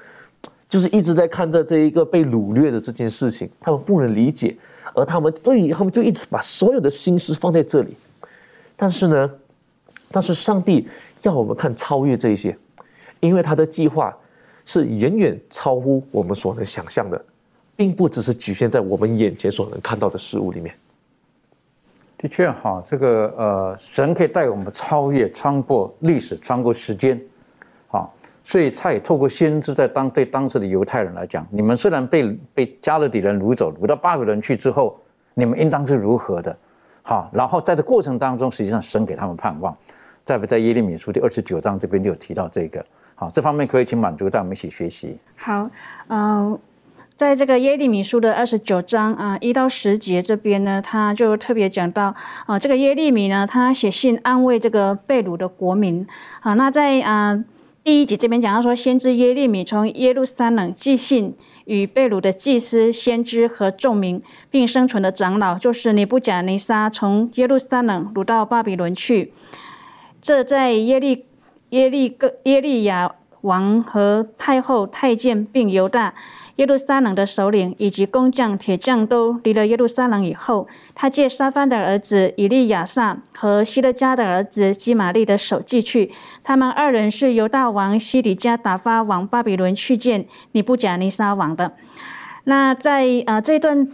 [0.69, 4.57] 就是一直在看着这一个被掳掠的这件事情，他们不能理解，
[4.95, 7.97] 而他们对于他们就一直把所有的心思放在这里。
[8.75, 9.31] 但是呢，
[10.11, 10.89] 但是上帝
[11.23, 12.57] 要我们看超越这一些，
[13.21, 14.13] 因为他的计划
[14.65, 17.25] 是远远超乎我们所能想象的，
[17.77, 20.75] 并不只是局限在我们眼前所能看到的事物里面。
[22.19, 27.21] 的确哈，这个呃，神可以带我们超越、穿过历史、穿过时间，
[27.89, 34.99] 好，所以他也透过先知，在当对当时的犹太人来讲，你们虽然被被加勒底人掳走，掳到巴比伦去之后，
[35.35, 36.57] 你们应当是如何的，
[37.03, 39.77] 好，然后在这过程当中，实际上神给他们盼望，
[40.25, 42.83] 在不在耶利米书第二十九章这边就有提到这个，
[43.15, 45.19] 好，这方面可以请满足带我们一起学习。
[45.37, 45.69] 好，
[46.09, 46.59] 嗯、
[47.17, 52.15] 在这个耶利米书的二十九章啊一到十节这边呢，他就特别讲到
[52.45, 56.07] 啊，这个耶利米呢，他写信安慰这个被掳的国民
[56.41, 56.53] 啊。
[56.55, 57.43] 那在啊
[57.83, 69.33] 第一节这边讲到说，先知耶利米从耶路撒冷寄信与被掳的祭司、先知和众民，并生存的长老，就是尼布甲尼撒从耶路撒冷掳到巴比伦去。
[70.21, 71.25] 这在耶利
[71.71, 76.15] 耶利耶利亚王和太后、太监，并犹大、
[76.57, 86.11] 耶路撒冷的首领以及工匠、铁匠都离了耶路撒冷以后，他借沙番的儿子以利亚撒和希勒家的儿子基玛利的手寄去。
[86.43, 91.73] 他们二人是犹大王西底家打发往巴比伦去见尼布甲尼撒王的。
[92.45, 93.89] 那在呃这段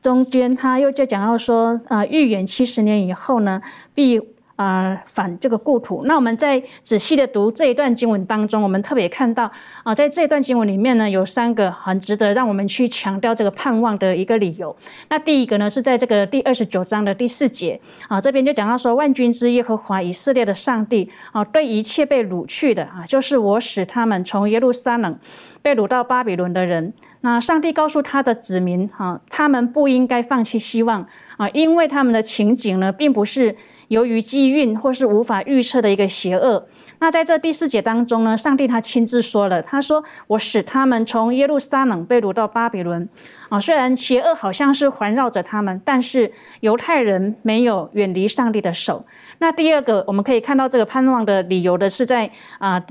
[0.00, 3.60] 中间，他又就讲到说，呃，预言七十年以后呢，
[3.94, 4.20] 必
[4.56, 6.04] 呃反这个故土。
[6.04, 9.50] 那我们在仔细的读这一段经文当中，我们特别看到
[9.82, 14.74] 啊、在这一段经文里面呢，有三个很值得让我们去强调这个盼望的一个理由。
[15.08, 25.18] 那第一个呢，是在这个第二十九章的第四节啊，这边就讲到说，万军之耶和华以色列的上帝啊，对一切被掳去的啊，就是我使他们从耶路撒冷
[25.62, 26.92] 被掳到巴比伦的人。
[27.20, 31.06] 那上帝告诉他的子民哈、他们不应该放弃希望
[31.38, 33.56] 啊，因为他们的情景呢，并不是
[33.88, 36.66] 由于机运或是无法预测的一个邪恶。
[37.00, 43.08] 那在这第四节当中呢，上帝他亲自说了，他说：“我使他们从耶路撒冷被掳到巴比伦。”
[43.50, 49.04] 啊，虽然邪恶好像是环绕着他们，但是犹太人没有远离上帝的手。
[49.38, 52.82] 那第二个，我们可以看到这个盼望的理由的是在啊。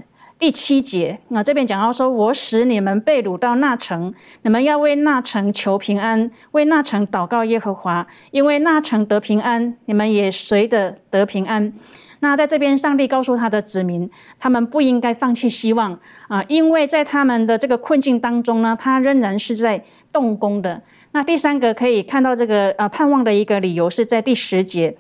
[0.43, 11.71] 第七节啊，这边讲到说，我使你们被掳到那城，你们要为那城求平安，为那城祷告耶和华，因为那城得平安，你们也随着得平安。
[12.19, 19.81] 那在这边，上帝告诉他的子民，他们不应该放弃希望啊，因为在他们的这个困境当中呢，他仍然是在
[20.11, 20.81] 动工的。
[21.13, 24.97] 那第三个可以看到这个呃盼望的一个理由是在第十节，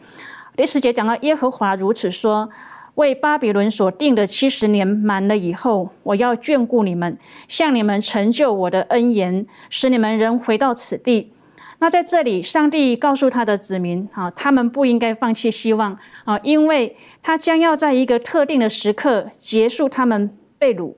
[0.55, 2.49] 第十节讲到耶和华如此说。
[2.95, 7.17] 为巴比伦所定的七十年满了以后，我要眷顾你们，
[7.47, 11.31] 向你们成就我的恩言，使你们人回到此地。
[11.79, 20.93] 那在这里，上帝告诉他的子民啊，他们不应该放弃希望啊，因为他将要在一个特定的时刻结束他们被掳。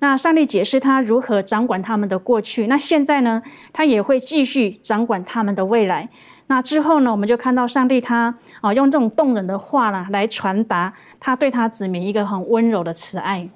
[0.00, 3.42] 那上帝解释他如何掌管他们的过去，那现在呢，
[3.72, 6.08] 他也会继续掌管他们的未来。
[6.46, 13.48] 那之后呢，我们就看到上帝他啊用这种动人的话呢来传达他对他子民一个很温柔的慈爱。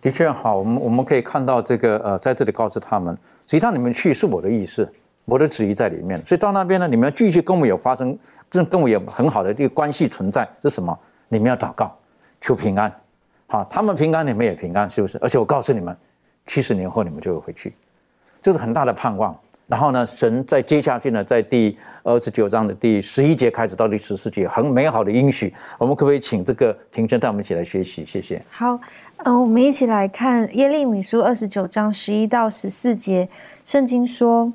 [0.00, 4.90] 的确好，我们我们可以看到这个呃，在这里告诉他们，实际上你们去是我的意思，
[5.26, 6.18] 我的旨意在里面。
[6.24, 8.18] 所以到那边呢，你们要继续跟我有发生，
[8.48, 10.48] 跟跟我有很好的这个关系存在。
[10.62, 10.98] 是什么？
[11.28, 11.94] 你们要祷告，
[12.40, 12.90] 求平安。
[13.46, 15.18] 好，他们平安，你们也平安，是不是？
[15.20, 15.94] 而且我告诉你们，
[16.46, 17.74] 七十年后你们就会回去，
[18.40, 19.36] 这是很大的盼望。
[19.70, 25.54] 然后呢，神在接下去呢，在第二十九章的第十一节开始到第十四节，很美好的应许。
[25.78, 28.04] 我们可不可以请这个庭生带我们一起来学习？
[28.04, 28.44] 谢谢。
[28.50, 28.80] 好，
[29.18, 33.28] 嗯、我们一起来看耶利米书二十九章十一到十四节，
[33.64, 34.52] 圣经说：“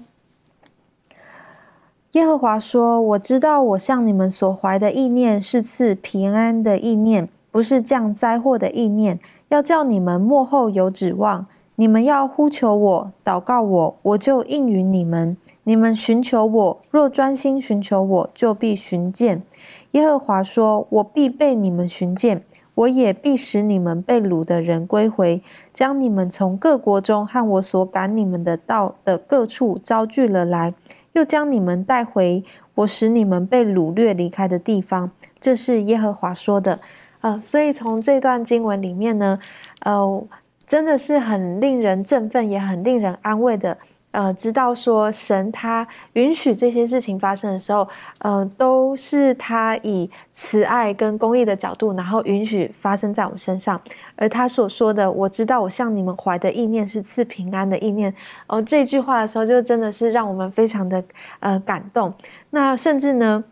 [2.11, 11.47] 耶和华说：“我知道我向你们所怀的意念是赐平安的意念，不是降灾祸的意念，要叫你们幕后有指望。
[11.75, 15.37] 你们要呼求我，祷告我，我就应允你们。
[15.63, 19.43] 你们寻求我，若专心寻求我，就必寻见。”
[19.91, 22.43] 耶和华说：“我必被你们寻见。”
[22.75, 25.41] 我也必使你们被掳的人归回，
[25.73, 30.73] 将你们从各国中和我所赶你们的道的各处招聚了来，
[31.13, 32.43] 又将你们带回
[32.75, 35.09] 我使你们被掳掠离开的地方。
[35.39, 36.81] 这是耶和华说的。
[37.21, 39.39] 呃，所以从这段经文里面呢，
[39.79, 40.23] 呃，
[40.65, 43.77] 真的是很令人振奋，也很令人安慰的。
[44.11, 47.85] 呃，知道说神他允许这些事情发生的时候，
[48.19, 53.77] 呃，都是他以慈爱跟公义的角度，然后允许发生在我们身上。
[54.15, 58.13] 而他所说的“我知道我向你们怀的意念是赐平安的意念”，
[58.47, 61.03] 哦，这句话的时候，就真的是让我们非常的
[61.41, 62.13] 呃感动。
[62.51, 63.43] 那甚至呢，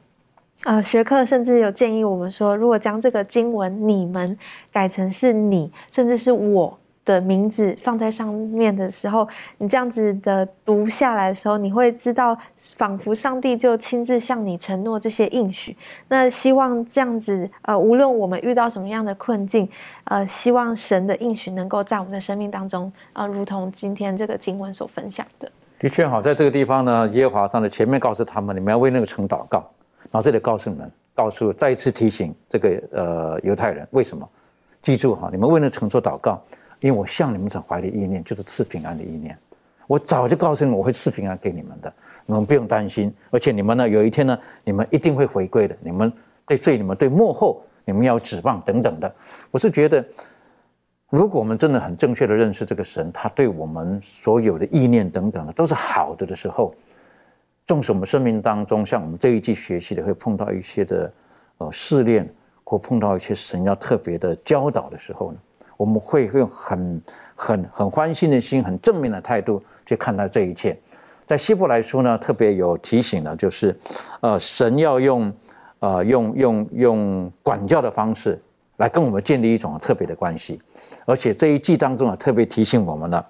[0.63, 4.37] 呃，学课甚至有建议我们说，如果将这个经文“你们”
[4.71, 6.79] 改成是你，甚至是我。
[7.05, 9.27] 的名字放在上面的时候，
[9.57, 12.37] 你这样子的读下来的时候，你会知道，
[12.75, 15.75] 仿佛上帝就亲自向你承诺这些应许。
[16.07, 19.67] 那希望这样子，呃，无论我们遇到什么样的困境，
[20.05, 25.51] 呃，希望神的应许能够在我们的生命当中，呃，如同今天这个经文所分享的。
[25.79, 29.69] 的确好，在这个地方呢，耶和华上的前面告诉他们，你们要为那个城祷告。
[30.11, 34.27] 然后这里告诉你们，告诉再一次提醒这个呃犹太人，为什么？
[34.81, 36.41] 记住哈，你们为那城做祷告。
[36.83, 39.37] 因为我向你们所怀的意念就是赐平安的意念，
[39.87, 41.93] 我早就告诉你我会赐平安给你们的，
[42.25, 43.13] 你们不用担心。
[43.31, 45.73] 而且你们呢，有一天呢，你们一定会回归的。
[45.79, 46.11] 你们
[46.45, 49.15] 对对你们对幕后，你们要指望等等的。
[49.49, 50.05] 我是觉得，
[51.09, 56.75] 如果我们真的很正确的认识这个神，他对我们所有的意念等等的都是好的的时候，
[57.65, 61.13] 纵使我们生命当中像我们这一季学习的会碰到一些的
[61.59, 62.29] 呃试炼，
[62.65, 65.37] 或碰到一些神要特别的教导的时候呢？
[65.77, 67.01] 我们会用很、
[67.35, 70.77] 很、很欢欣的心、很正面的态度去看待这一切。
[71.25, 73.75] 在希伯来书呢，特别有提醒了，就是，
[74.21, 75.33] 呃，神要用，
[75.79, 78.39] 呃，用用用管教的方式
[78.77, 80.61] 来跟我们建立一种特别的关系。
[81.05, 83.25] 而且这一季当中啊，特别提醒我们了，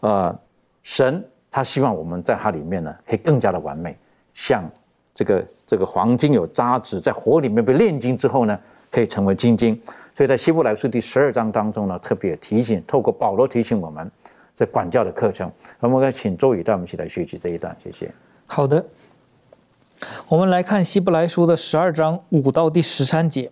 [0.00, 0.38] 呃，
[0.82, 3.96] 神他希望我们在他里面呢，可以更加的完美，
[4.34, 4.68] 像
[5.14, 8.58] 这个这个黄金有渣子，在火里面被炼金之后呢。
[8.90, 9.78] 可以成为精金，
[10.14, 14.10] 所以在希伯来书第十二章当中呢，特别提醒，透过保罗提醒我们，
[14.54, 15.50] 这管教的课程。
[15.80, 18.10] 我们该请周宇带我们一起来学习这一段，谢谢。
[18.46, 18.84] 好的，
[20.28, 23.50] 我们来看希伯来书的十二章五到第十三节，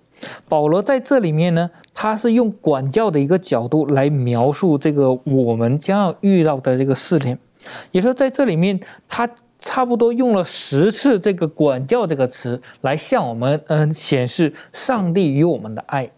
[0.49, 7.39] 保罗在这里面呢，他是用管教的一个角度来描述这个我们将要遇到的这个试炼，
[7.91, 9.29] 也说在这里面他。
[9.65, 16.11] 差不多用了十次这个“管教”这个词来向我们，嗯，显示上帝与我们的爱。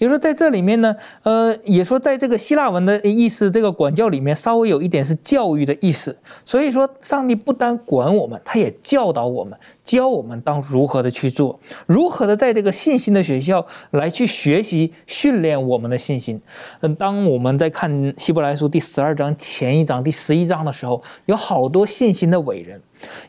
[0.00, 6.16] 也说在这里面呢，呃，也说在这个希腊文的意思，这个管教里面稍微有一点是教育的意思。
[6.42, 16.40] 所以说，上帝不单管我们，他也教导我们，教我们当如何的去做，如何的在这个信心的学校来去学习训练我们的信心。
[16.80, 22.80] 嗯，当我们在看希伯来书第十二章前一章第十一章的时候，有好多信心的伟人。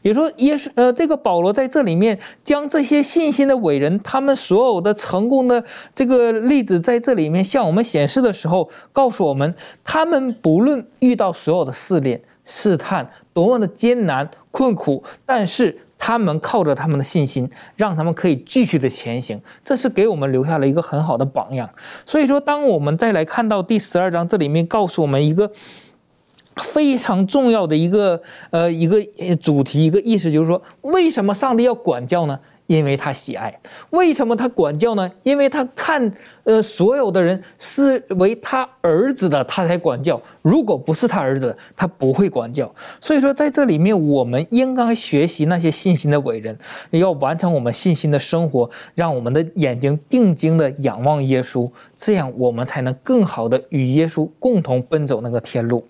[0.02, 5.64] 也说，耶稣，呃，这个保罗在这里面将这些信心的伟人，他们所有的成功的
[5.94, 9.54] 这个例子，在这里面向我们显示的时候，告诉我们，
[9.84, 21.70] 他们不论遇到所有的试炼、试探多么的艰难困苦，但是他们靠着他们的信心，让他们可以继续的前行，这是给我们留下了一个很好的榜样。
[22.06, 25.52] 所以说，当我们再来看到第十二章，这里面告诉我们一个。
[26.58, 28.98] 非常重要的一个呃一个
[29.38, 32.40] 主题一个意思就是说，为什么上帝要管教呢？
[32.68, 33.54] 因为他喜爱。
[33.90, 35.12] 为什么他管教呢？
[35.24, 36.10] 因为他看
[36.46, 40.22] 呃所有的人视为他儿子的，他才管教。
[40.42, 42.74] 如果不是他儿子，他不会管教。
[43.02, 46.58] 所以说，在这里面，我们应该学习那些信心的伟人，
[46.92, 55.86] 要完成我们信心的生活，让我们的眼睛定睛的仰望耶稣，这样我们才能更好的与耶稣共同奔走那个天路。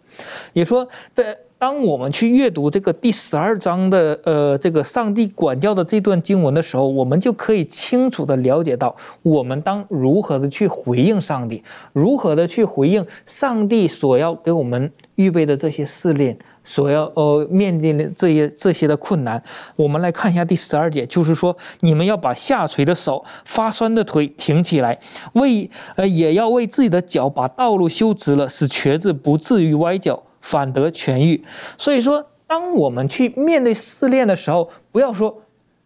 [0.53, 19.39] 你说，在当我们去阅读这个第十二章的呃这个上帝管教的这段经文的时候，我们就可以清楚的了解到，我们当如何的去回应上帝，如何的去回应上帝所要给我们预备的这些试炼，所要呃面对的这些这些的困难。
[19.75, 24.99] 我们来看一下第十二节，就是说，你们要把下垂的手、发酸的腿挺起来，
[25.33, 30.23] 为呃也要为自己的脚把道路修直了，使瘸子不至于歪脚。
[30.41, 31.41] 反得痊愈，
[31.77, 35.33] 所以说，当我们去面对试炼的时候，不要说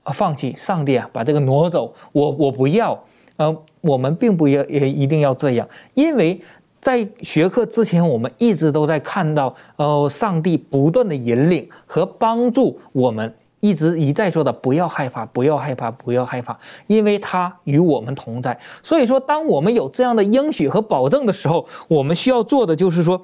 [0.03, 2.99] 啊放弃，上帝啊把这个挪走，我我不要。
[3.38, 6.41] 呃，我们并不要也一定要这样，因为
[6.80, 18.58] 在学课之前，我们一直都在看到，呃，上帝不断的引领和帮助我们，一直一再说的不要害怕，不要害怕，不要害怕，因为他与我们同在。
[18.82, 23.22] 所以说，当我们有这样的应许和保证的时候，我们需要做的就是说。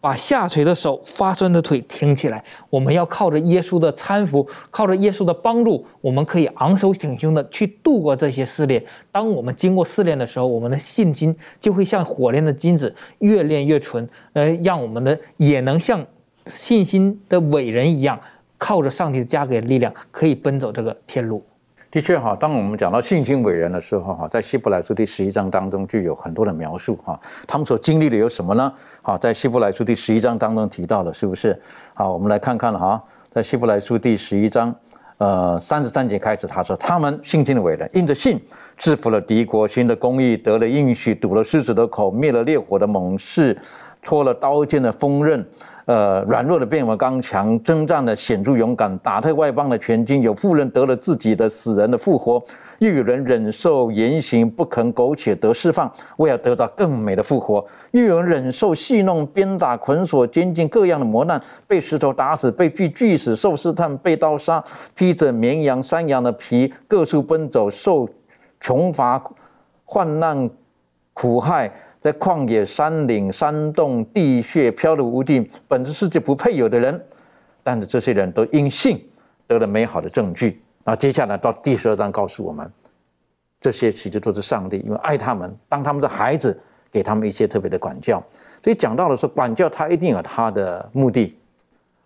[0.00, 8.82] 把下垂的手、发酸的腿挺起来，我们要靠着耶稣的搀扶，靠着耶稣的帮助，我们可以昂首挺胸的去度过这些试炼。
[9.12, 16.04] 当我们经过试炼的时候，我们的信心就会像火炼的金子，越炼越纯，呃，让我们的也能像
[16.46, 18.18] 信心的伟人一样，
[18.56, 21.44] 靠着上帝加给的力量，可以奔走这个天路。
[21.90, 27.18] 的确哈，当我们讲到信心伟人的时候哈，在希伯来书第十一章当中就有很多的描述哈，
[27.48, 28.72] 他们所经历的有什么呢？
[29.02, 31.60] 好，在希伯来书第十一章当中提到了，是不是？
[31.94, 34.72] 好，我们来看看哈，在希伯来书第十一章，
[35.18, 38.40] 呃，三十三节开始，他说他们信心的伟人，因着信
[38.76, 43.58] 制服了敌国，行了公义，得了应许，堵了狮子的口，灭了烈火的猛士。
[44.02, 45.46] 脱了刀剑的锋刃，
[45.84, 50.22] 呃，软弱的变为刚强，征战的显著勇敢，打退外邦的全军。
[50.22, 52.42] 有妇人得了自己的死人的复活，
[52.78, 57.64] 又有人忍受严刑不肯苟且得释放，为了得到更美的复活。
[57.90, 64.62] 又有人忍受戏弄、鞭打、捆锁、监禁各样的磨难，被石头打死，被锯锯死，受试探，被刀杀，
[64.94, 68.08] 披着绵羊、山羊的皮，各处奔走，受
[68.58, 69.22] 穷乏、
[69.84, 70.48] 患难、
[71.12, 71.70] 苦害。
[72.00, 76.98] 在旷野、山岭、山洞、地穴漂流无定，本质世界不配有的人，
[77.62, 79.06] 但是这些人都因信
[79.46, 80.62] 得了美好的证据。
[80.82, 82.68] 那接下来到第十二章告诉我们，
[83.60, 86.58] 这些其实都是上帝因为爱他们，当他们的孩子，
[86.90, 88.18] 给他们一些特别的管教。
[88.64, 91.36] 所以讲到了说，管教他一定有他的目的，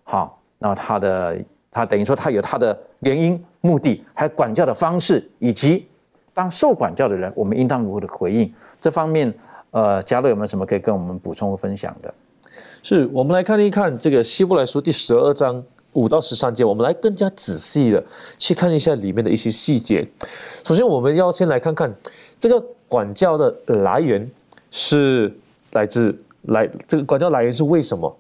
[0.03, 1.41] 好，那他的
[1.71, 5.89] 他等于说他有他的原因、目的，还有管教的方式，以及
[6.33, 9.33] 当受管教的人，我们应当如何的回应这方面。
[9.75, 12.15] 呃，嘉乐有没有什么可以跟我们补充分享的？
[12.81, 15.61] 是我们来看一看这个希伯来书第十二章
[15.95, 18.01] 五到十三节，我们来更加仔细的
[18.39, 20.09] 去看一下里面的一些细节。
[20.65, 21.93] 首先，我们要先来看看
[22.39, 24.31] 这个管教的来源
[24.71, 25.37] 是
[25.73, 28.17] 来自来这个管教来源是为什么？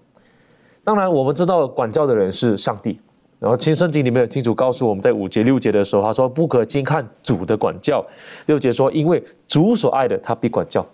[0.82, 2.98] 当然，我们知道管教的人是上帝，
[3.38, 8.04] 然后《新圣经》里面有清楚告诉我们在五节六节的时候，他说不可轻看主的管教。
[8.46, 10.84] 六节说，因为主所爱的，他必管教。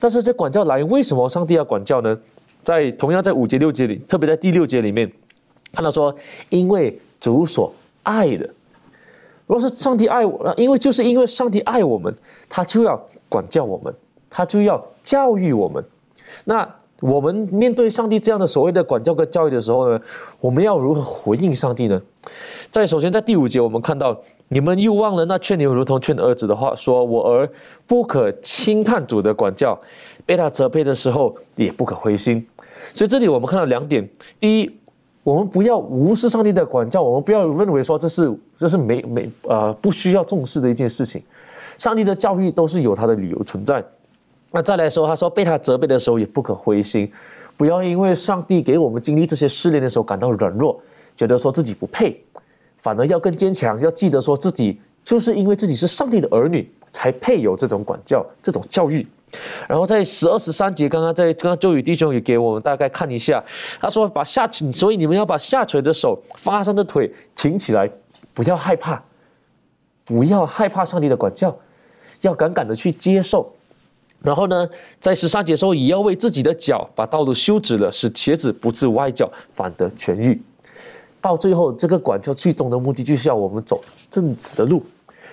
[0.00, 2.18] 但是这管教来源为什么上帝要管教呢？
[2.62, 5.10] 在同样在五节六节里，特别在第六节里面，
[5.72, 6.14] 看到说，
[6.48, 7.72] 因为主所
[8.02, 8.44] 爱的，
[9.46, 12.14] 如果是上帝爱我，因为就是因为上帝爱我们，
[12.48, 13.94] 他就要管教我们，
[14.28, 15.84] 他就要教育我们。
[16.44, 16.68] 那
[17.00, 20.00] 我们面对上帝这样的所谓的管教跟教育的时候呢，
[20.40, 22.00] 我们要如何回应上帝呢？
[22.70, 24.18] 在首先在第五节，我们看到。
[24.52, 27.48] 你们又忘了那劝你如同劝儿子的话，说我儿
[27.86, 29.78] 不可轻看主的管教，
[30.26, 32.44] 被他责备的时候也不可灰心。
[32.92, 34.08] 所以这里我们看到两点：
[34.40, 34.70] 第一，
[35.22, 41.22] 我们不要无视上帝的管教，我们不要认为说这是这是没没呃不需要重视的一件事情。
[41.78, 43.84] 上帝的教育都是有他的理由存在。
[44.50, 47.08] 那再来说，他说被他责备的时候也不可灰心，
[47.56, 50.82] 不要因为上帝给我们经历这些试炼的时候感到软弱，
[51.14, 52.20] 觉得说自己不配。
[52.80, 59.06] 反而要更坚强，要记得说自己就是因为自己是上帝的儿女，才配有这种管教、这种教育。
[59.68, 63.40] 然后在十二十三节，刚刚在刚刚周宇弟兄也给我们大概看一下，
[63.80, 67.88] 他说把下垂，所以你们要把下垂的手、发伤的腿挺起来，
[68.34, 69.00] 不要害怕，
[70.04, 71.56] 不要害怕上帝的管教，
[72.22, 73.48] 要敢敢的去接受。
[74.20, 74.68] 然后呢，
[75.00, 80.40] 在十三节时候，也要为自己的脚把道路修直了，使茄子不致歪脚，反得痊愈。
[81.20, 84.82] 到最后，这个管教最终的目的就是要我们走正直的路，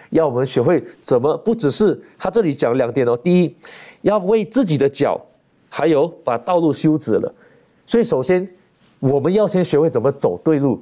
[0.09, 3.15] 要我们学会怎么不只是他这里讲两点哦。
[3.15, 3.55] 第一，
[4.01, 5.19] 要为自己的脚，
[5.69, 7.33] 还有把道路修直了。
[7.85, 8.47] 所以，首先
[8.99, 10.81] 我们要先学会怎么走对路，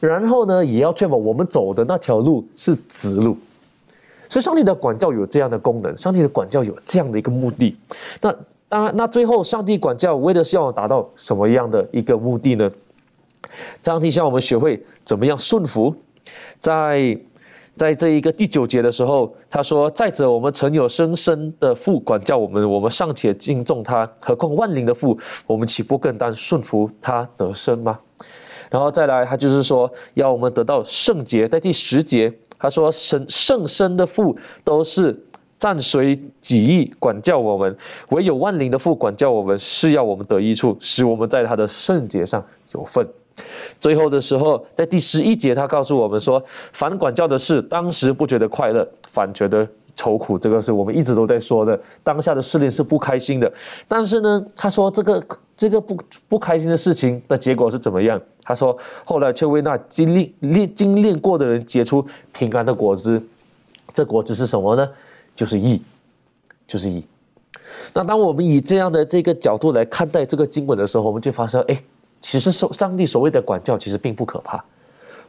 [0.00, 3.36] 然后呢，也要确保我们走的那条路是直路。
[4.28, 7.76] 所以，上帝的管教有这样的功能，上帝的管教有这样的一个目的。
[8.22, 8.34] 那
[8.70, 12.70] 当然，那最后上帝管教为的是要达到什么样的一个目的呢？
[13.82, 15.94] 上帝向我们学会怎么样顺服，
[16.58, 17.18] 在
[17.76, 27.98] 在这一个第九节的时候，他说：“再者，我们曾有生生的父管教我们，我们尚且敬重他，何况万灵的父，我们岂不更当顺服他得生吗？”
[28.70, 31.48] 然后再来，他就是说要我们得到圣洁。
[31.48, 35.20] 在第十节，他说：“圣圣生的父都是
[35.58, 37.76] 暂随己意管教我们，
[38.10, 43.04] 唯有万灵的父管教我们，是要我们得益处，使我们在他的圣洁上有份。”
[43.84, 50.38] 最后的时候，在第十一节，他告诉我们说，反管教的事，当时不觉得快乐，反觉得愁苦。
[50.38, 53.52] 这个是我们一直都在说的，当下的试炼是不开心的。
[53.86, 55.22] 但是呢，他说这个
[55.54, 58.18] 这个不不开心的事情的结果是怎么样？
[58.40, 58.74] 他说
[59.04, 63.22] 后来却为那经历练经练过的人结出平安的果子。
[63.92, 64.88] 这果子是什么呢？
[65.36, 65.82] 就是义，
[66.66, 67.04] 就是义。
[67.92, 71.78] 那当我们以这样的这个角度来看待这个经文的时候，我们就发现，哎。
[72.24, 74.64] 其实，上上帝所谓的管教，其实并不可怕。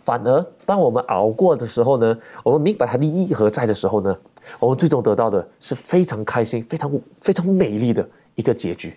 [0.05, 4.17] 反而，当我们熬过的时候呢，我们明白它的意义何在的时候呢，
[4.59, 6.89] 我们最终得到的是非常开心、非常
[7.19, 8.95] 非常美丽的一个结局。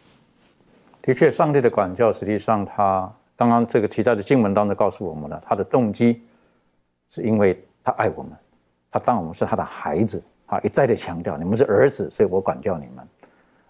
[1.02, 6.22] 的确，上帝的管教，实际上他刚刚这个其他的经文当中告诉我们了，他的动机
[7.08, 8.30] 是因为他爱我们，
[8.92, 13.04] 他当我们是他的孩子啊，一再的强调，你们是儿子，所以我管教你们。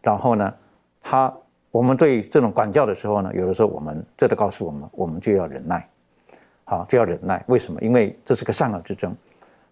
[0.02, 0.54] 然后呢，
[1.00, 1.34] 他。
[1.70, 5.86] 我们对这种管教的时候呢，有的时候我们这都告诉我们，我们就要忍耐，
[6.64, 7.44] 好就要忍耐。
[7.46, 7.78] 为什么？
[7.82, 9.14] 因为这是个善恶之争，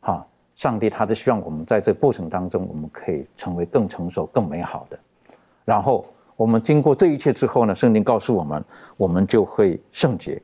[0.01, 0.24] 哈！
[0.55, 4.99] 上帝他是希望我们在这过程当中，我们可以成为更成熟、更美好的。
[5.64, 8.62] 然后我们经过这一切之后呢，圣经告诉我们，
[8.99, 10.40] 我们就会圣洁，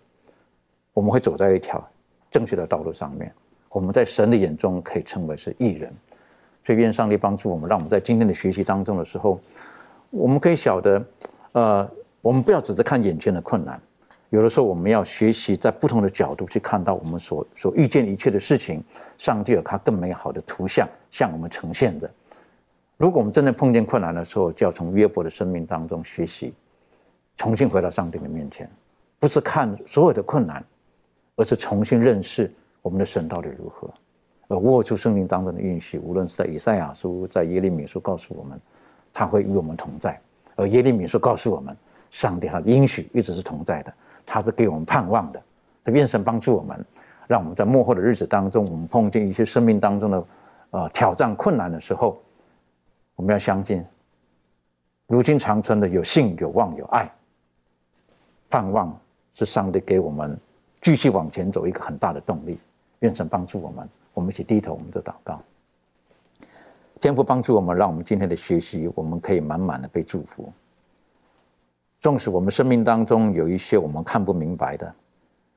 [0.94, 1.86] 我们会走在一条
[2.30, 3.30] 正确的道路上面。
[3.68, 5.92] 我们在神的眼中可以称为是艺人。
[6.64, 9.38] 所以愿上帝帮助我们，让我们在今天的学习当中的时候，
[10.09, 11.05] 我们可以晓得。
[11.53, 11.88] 呃，
[12.20, 13.80] 我们不要只是看眼前的困难，
[14.30, 18.82] 有的时候我们要学习在不同的角度去看到我们所所遇见一切的事情，
[19.18, 22.11] 上帝有他更美好的图像向我们呈现着。
[22.96, 26.55] 如果我们真的碰见困难的时候，就要从约伯的生命当中学习，
[27.36, 28.70] 重新回到上帝的面前，
[29.18, 30.64] 不是看所有的困难，
[31.36, 32.50] 而是重新认识
[32.80, 33.92] 我们的神到底如何，
[34.48, 38.59] 而握住生命当中的运气，无论是在以赛亚书，在耶利米书，告诉我们，
[39.12, 40.18] 他会与我们同在。
[40.57, 41.76] 而耶利米书告诉我们，
[42.11, 43.92] 上帝他的应许一直是同在的，
[44.26, 45.42] 他是给我们盼望的。
[45.86, 46.84] 愿神帮助我们，
[47.26, 50.24] 让我们在幕后的日子当中，我们碰见一些生命当中的
[50.70, 52.20] 呃挑战困难的时候，
[53.16, 53.84] 我们要相信，
[55.07, 57.11] 如今长存的有信、有望、有爱，
[58.48, 58.96] 盼望
[59.32, 60.38] 是上帝给我们
[60.80, 62.59] 继续往前走一个很大的动力。
[63.00, 65.42] 愿神帮助我们，我们一起低头，我们做祷告。
[67.03, 70.53] 天父帮助我们，让我们今天的学习，我们可以满满的被祝福。
[71.98, 74.94] 纵使我们生命当中有一些我们看不明白的，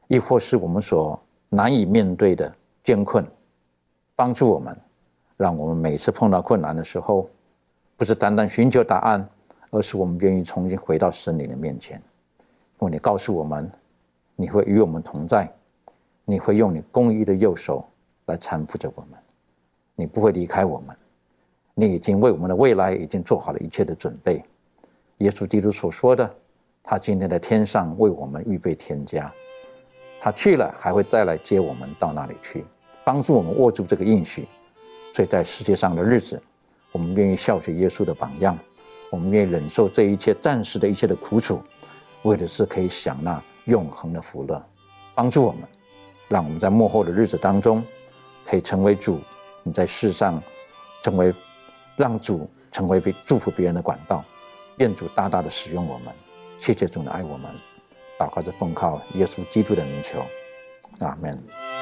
[0.08, 2.52] 亦或是我们所难以面对的
[2.84, 3.24] 艰困，
[4.16, 4.76] 帮助我们，
[5.38, 7.30] 让我们每次碰到困难的时候，
[7.96, 9.30] 不是单单寻求答案，
[9.70, 12.02] 而是我们愿意重新回到神灵的面前。
[12.80, 13.72] 因为你告诉我们，
[14.36, 15.48] 你会与我们同在，
[16.26, 17.86] 你会用你公义的右手
[18.26, 19.20] 来搀扶着我们，
[19.94, 20.96] 你不会离开我们。
[21.78, 24.42] 你已经为我们的未来已经做好了一切的准备。
[25.18, 26.34] 耶稣基督所说的，
[26.82, 29.30] 他今天在天上为我们预备天家，
[30.22, 32.64] 他去了还会再来接我们到那里去，
[33.04, 34.48] 帮助我们握住这个应许。
[35.12, 36.42] 所以在世界上的日子，
[36.94, 38.58] 我们愿意效学耶稣的榜样，
[39.10, 41.62] 我们愿意忍受这一切暂时的一切的苦楚，
[42.24, 44.66] 为的是可以享那永恒的福乐。
[45.14, 45.62] 帮助我们，
[46.30, 47.84] 让我们在幕后的日子当中，
[48.46, 49.20] 可以成为主，
[49.62, 50.42] 你在世上
[51.04, 51.34] 成为。
[51.96, 54.24] 让主成为被祝福别人的管道，
[54.78, 56.14] 愿主大大的使用我们，
[56.58, 57.50] 谢谢主的爱我们，
[58.20, 60.24] 祷告着奉靠耶稣基督的名求，
[61.00, 61.75] 阿门。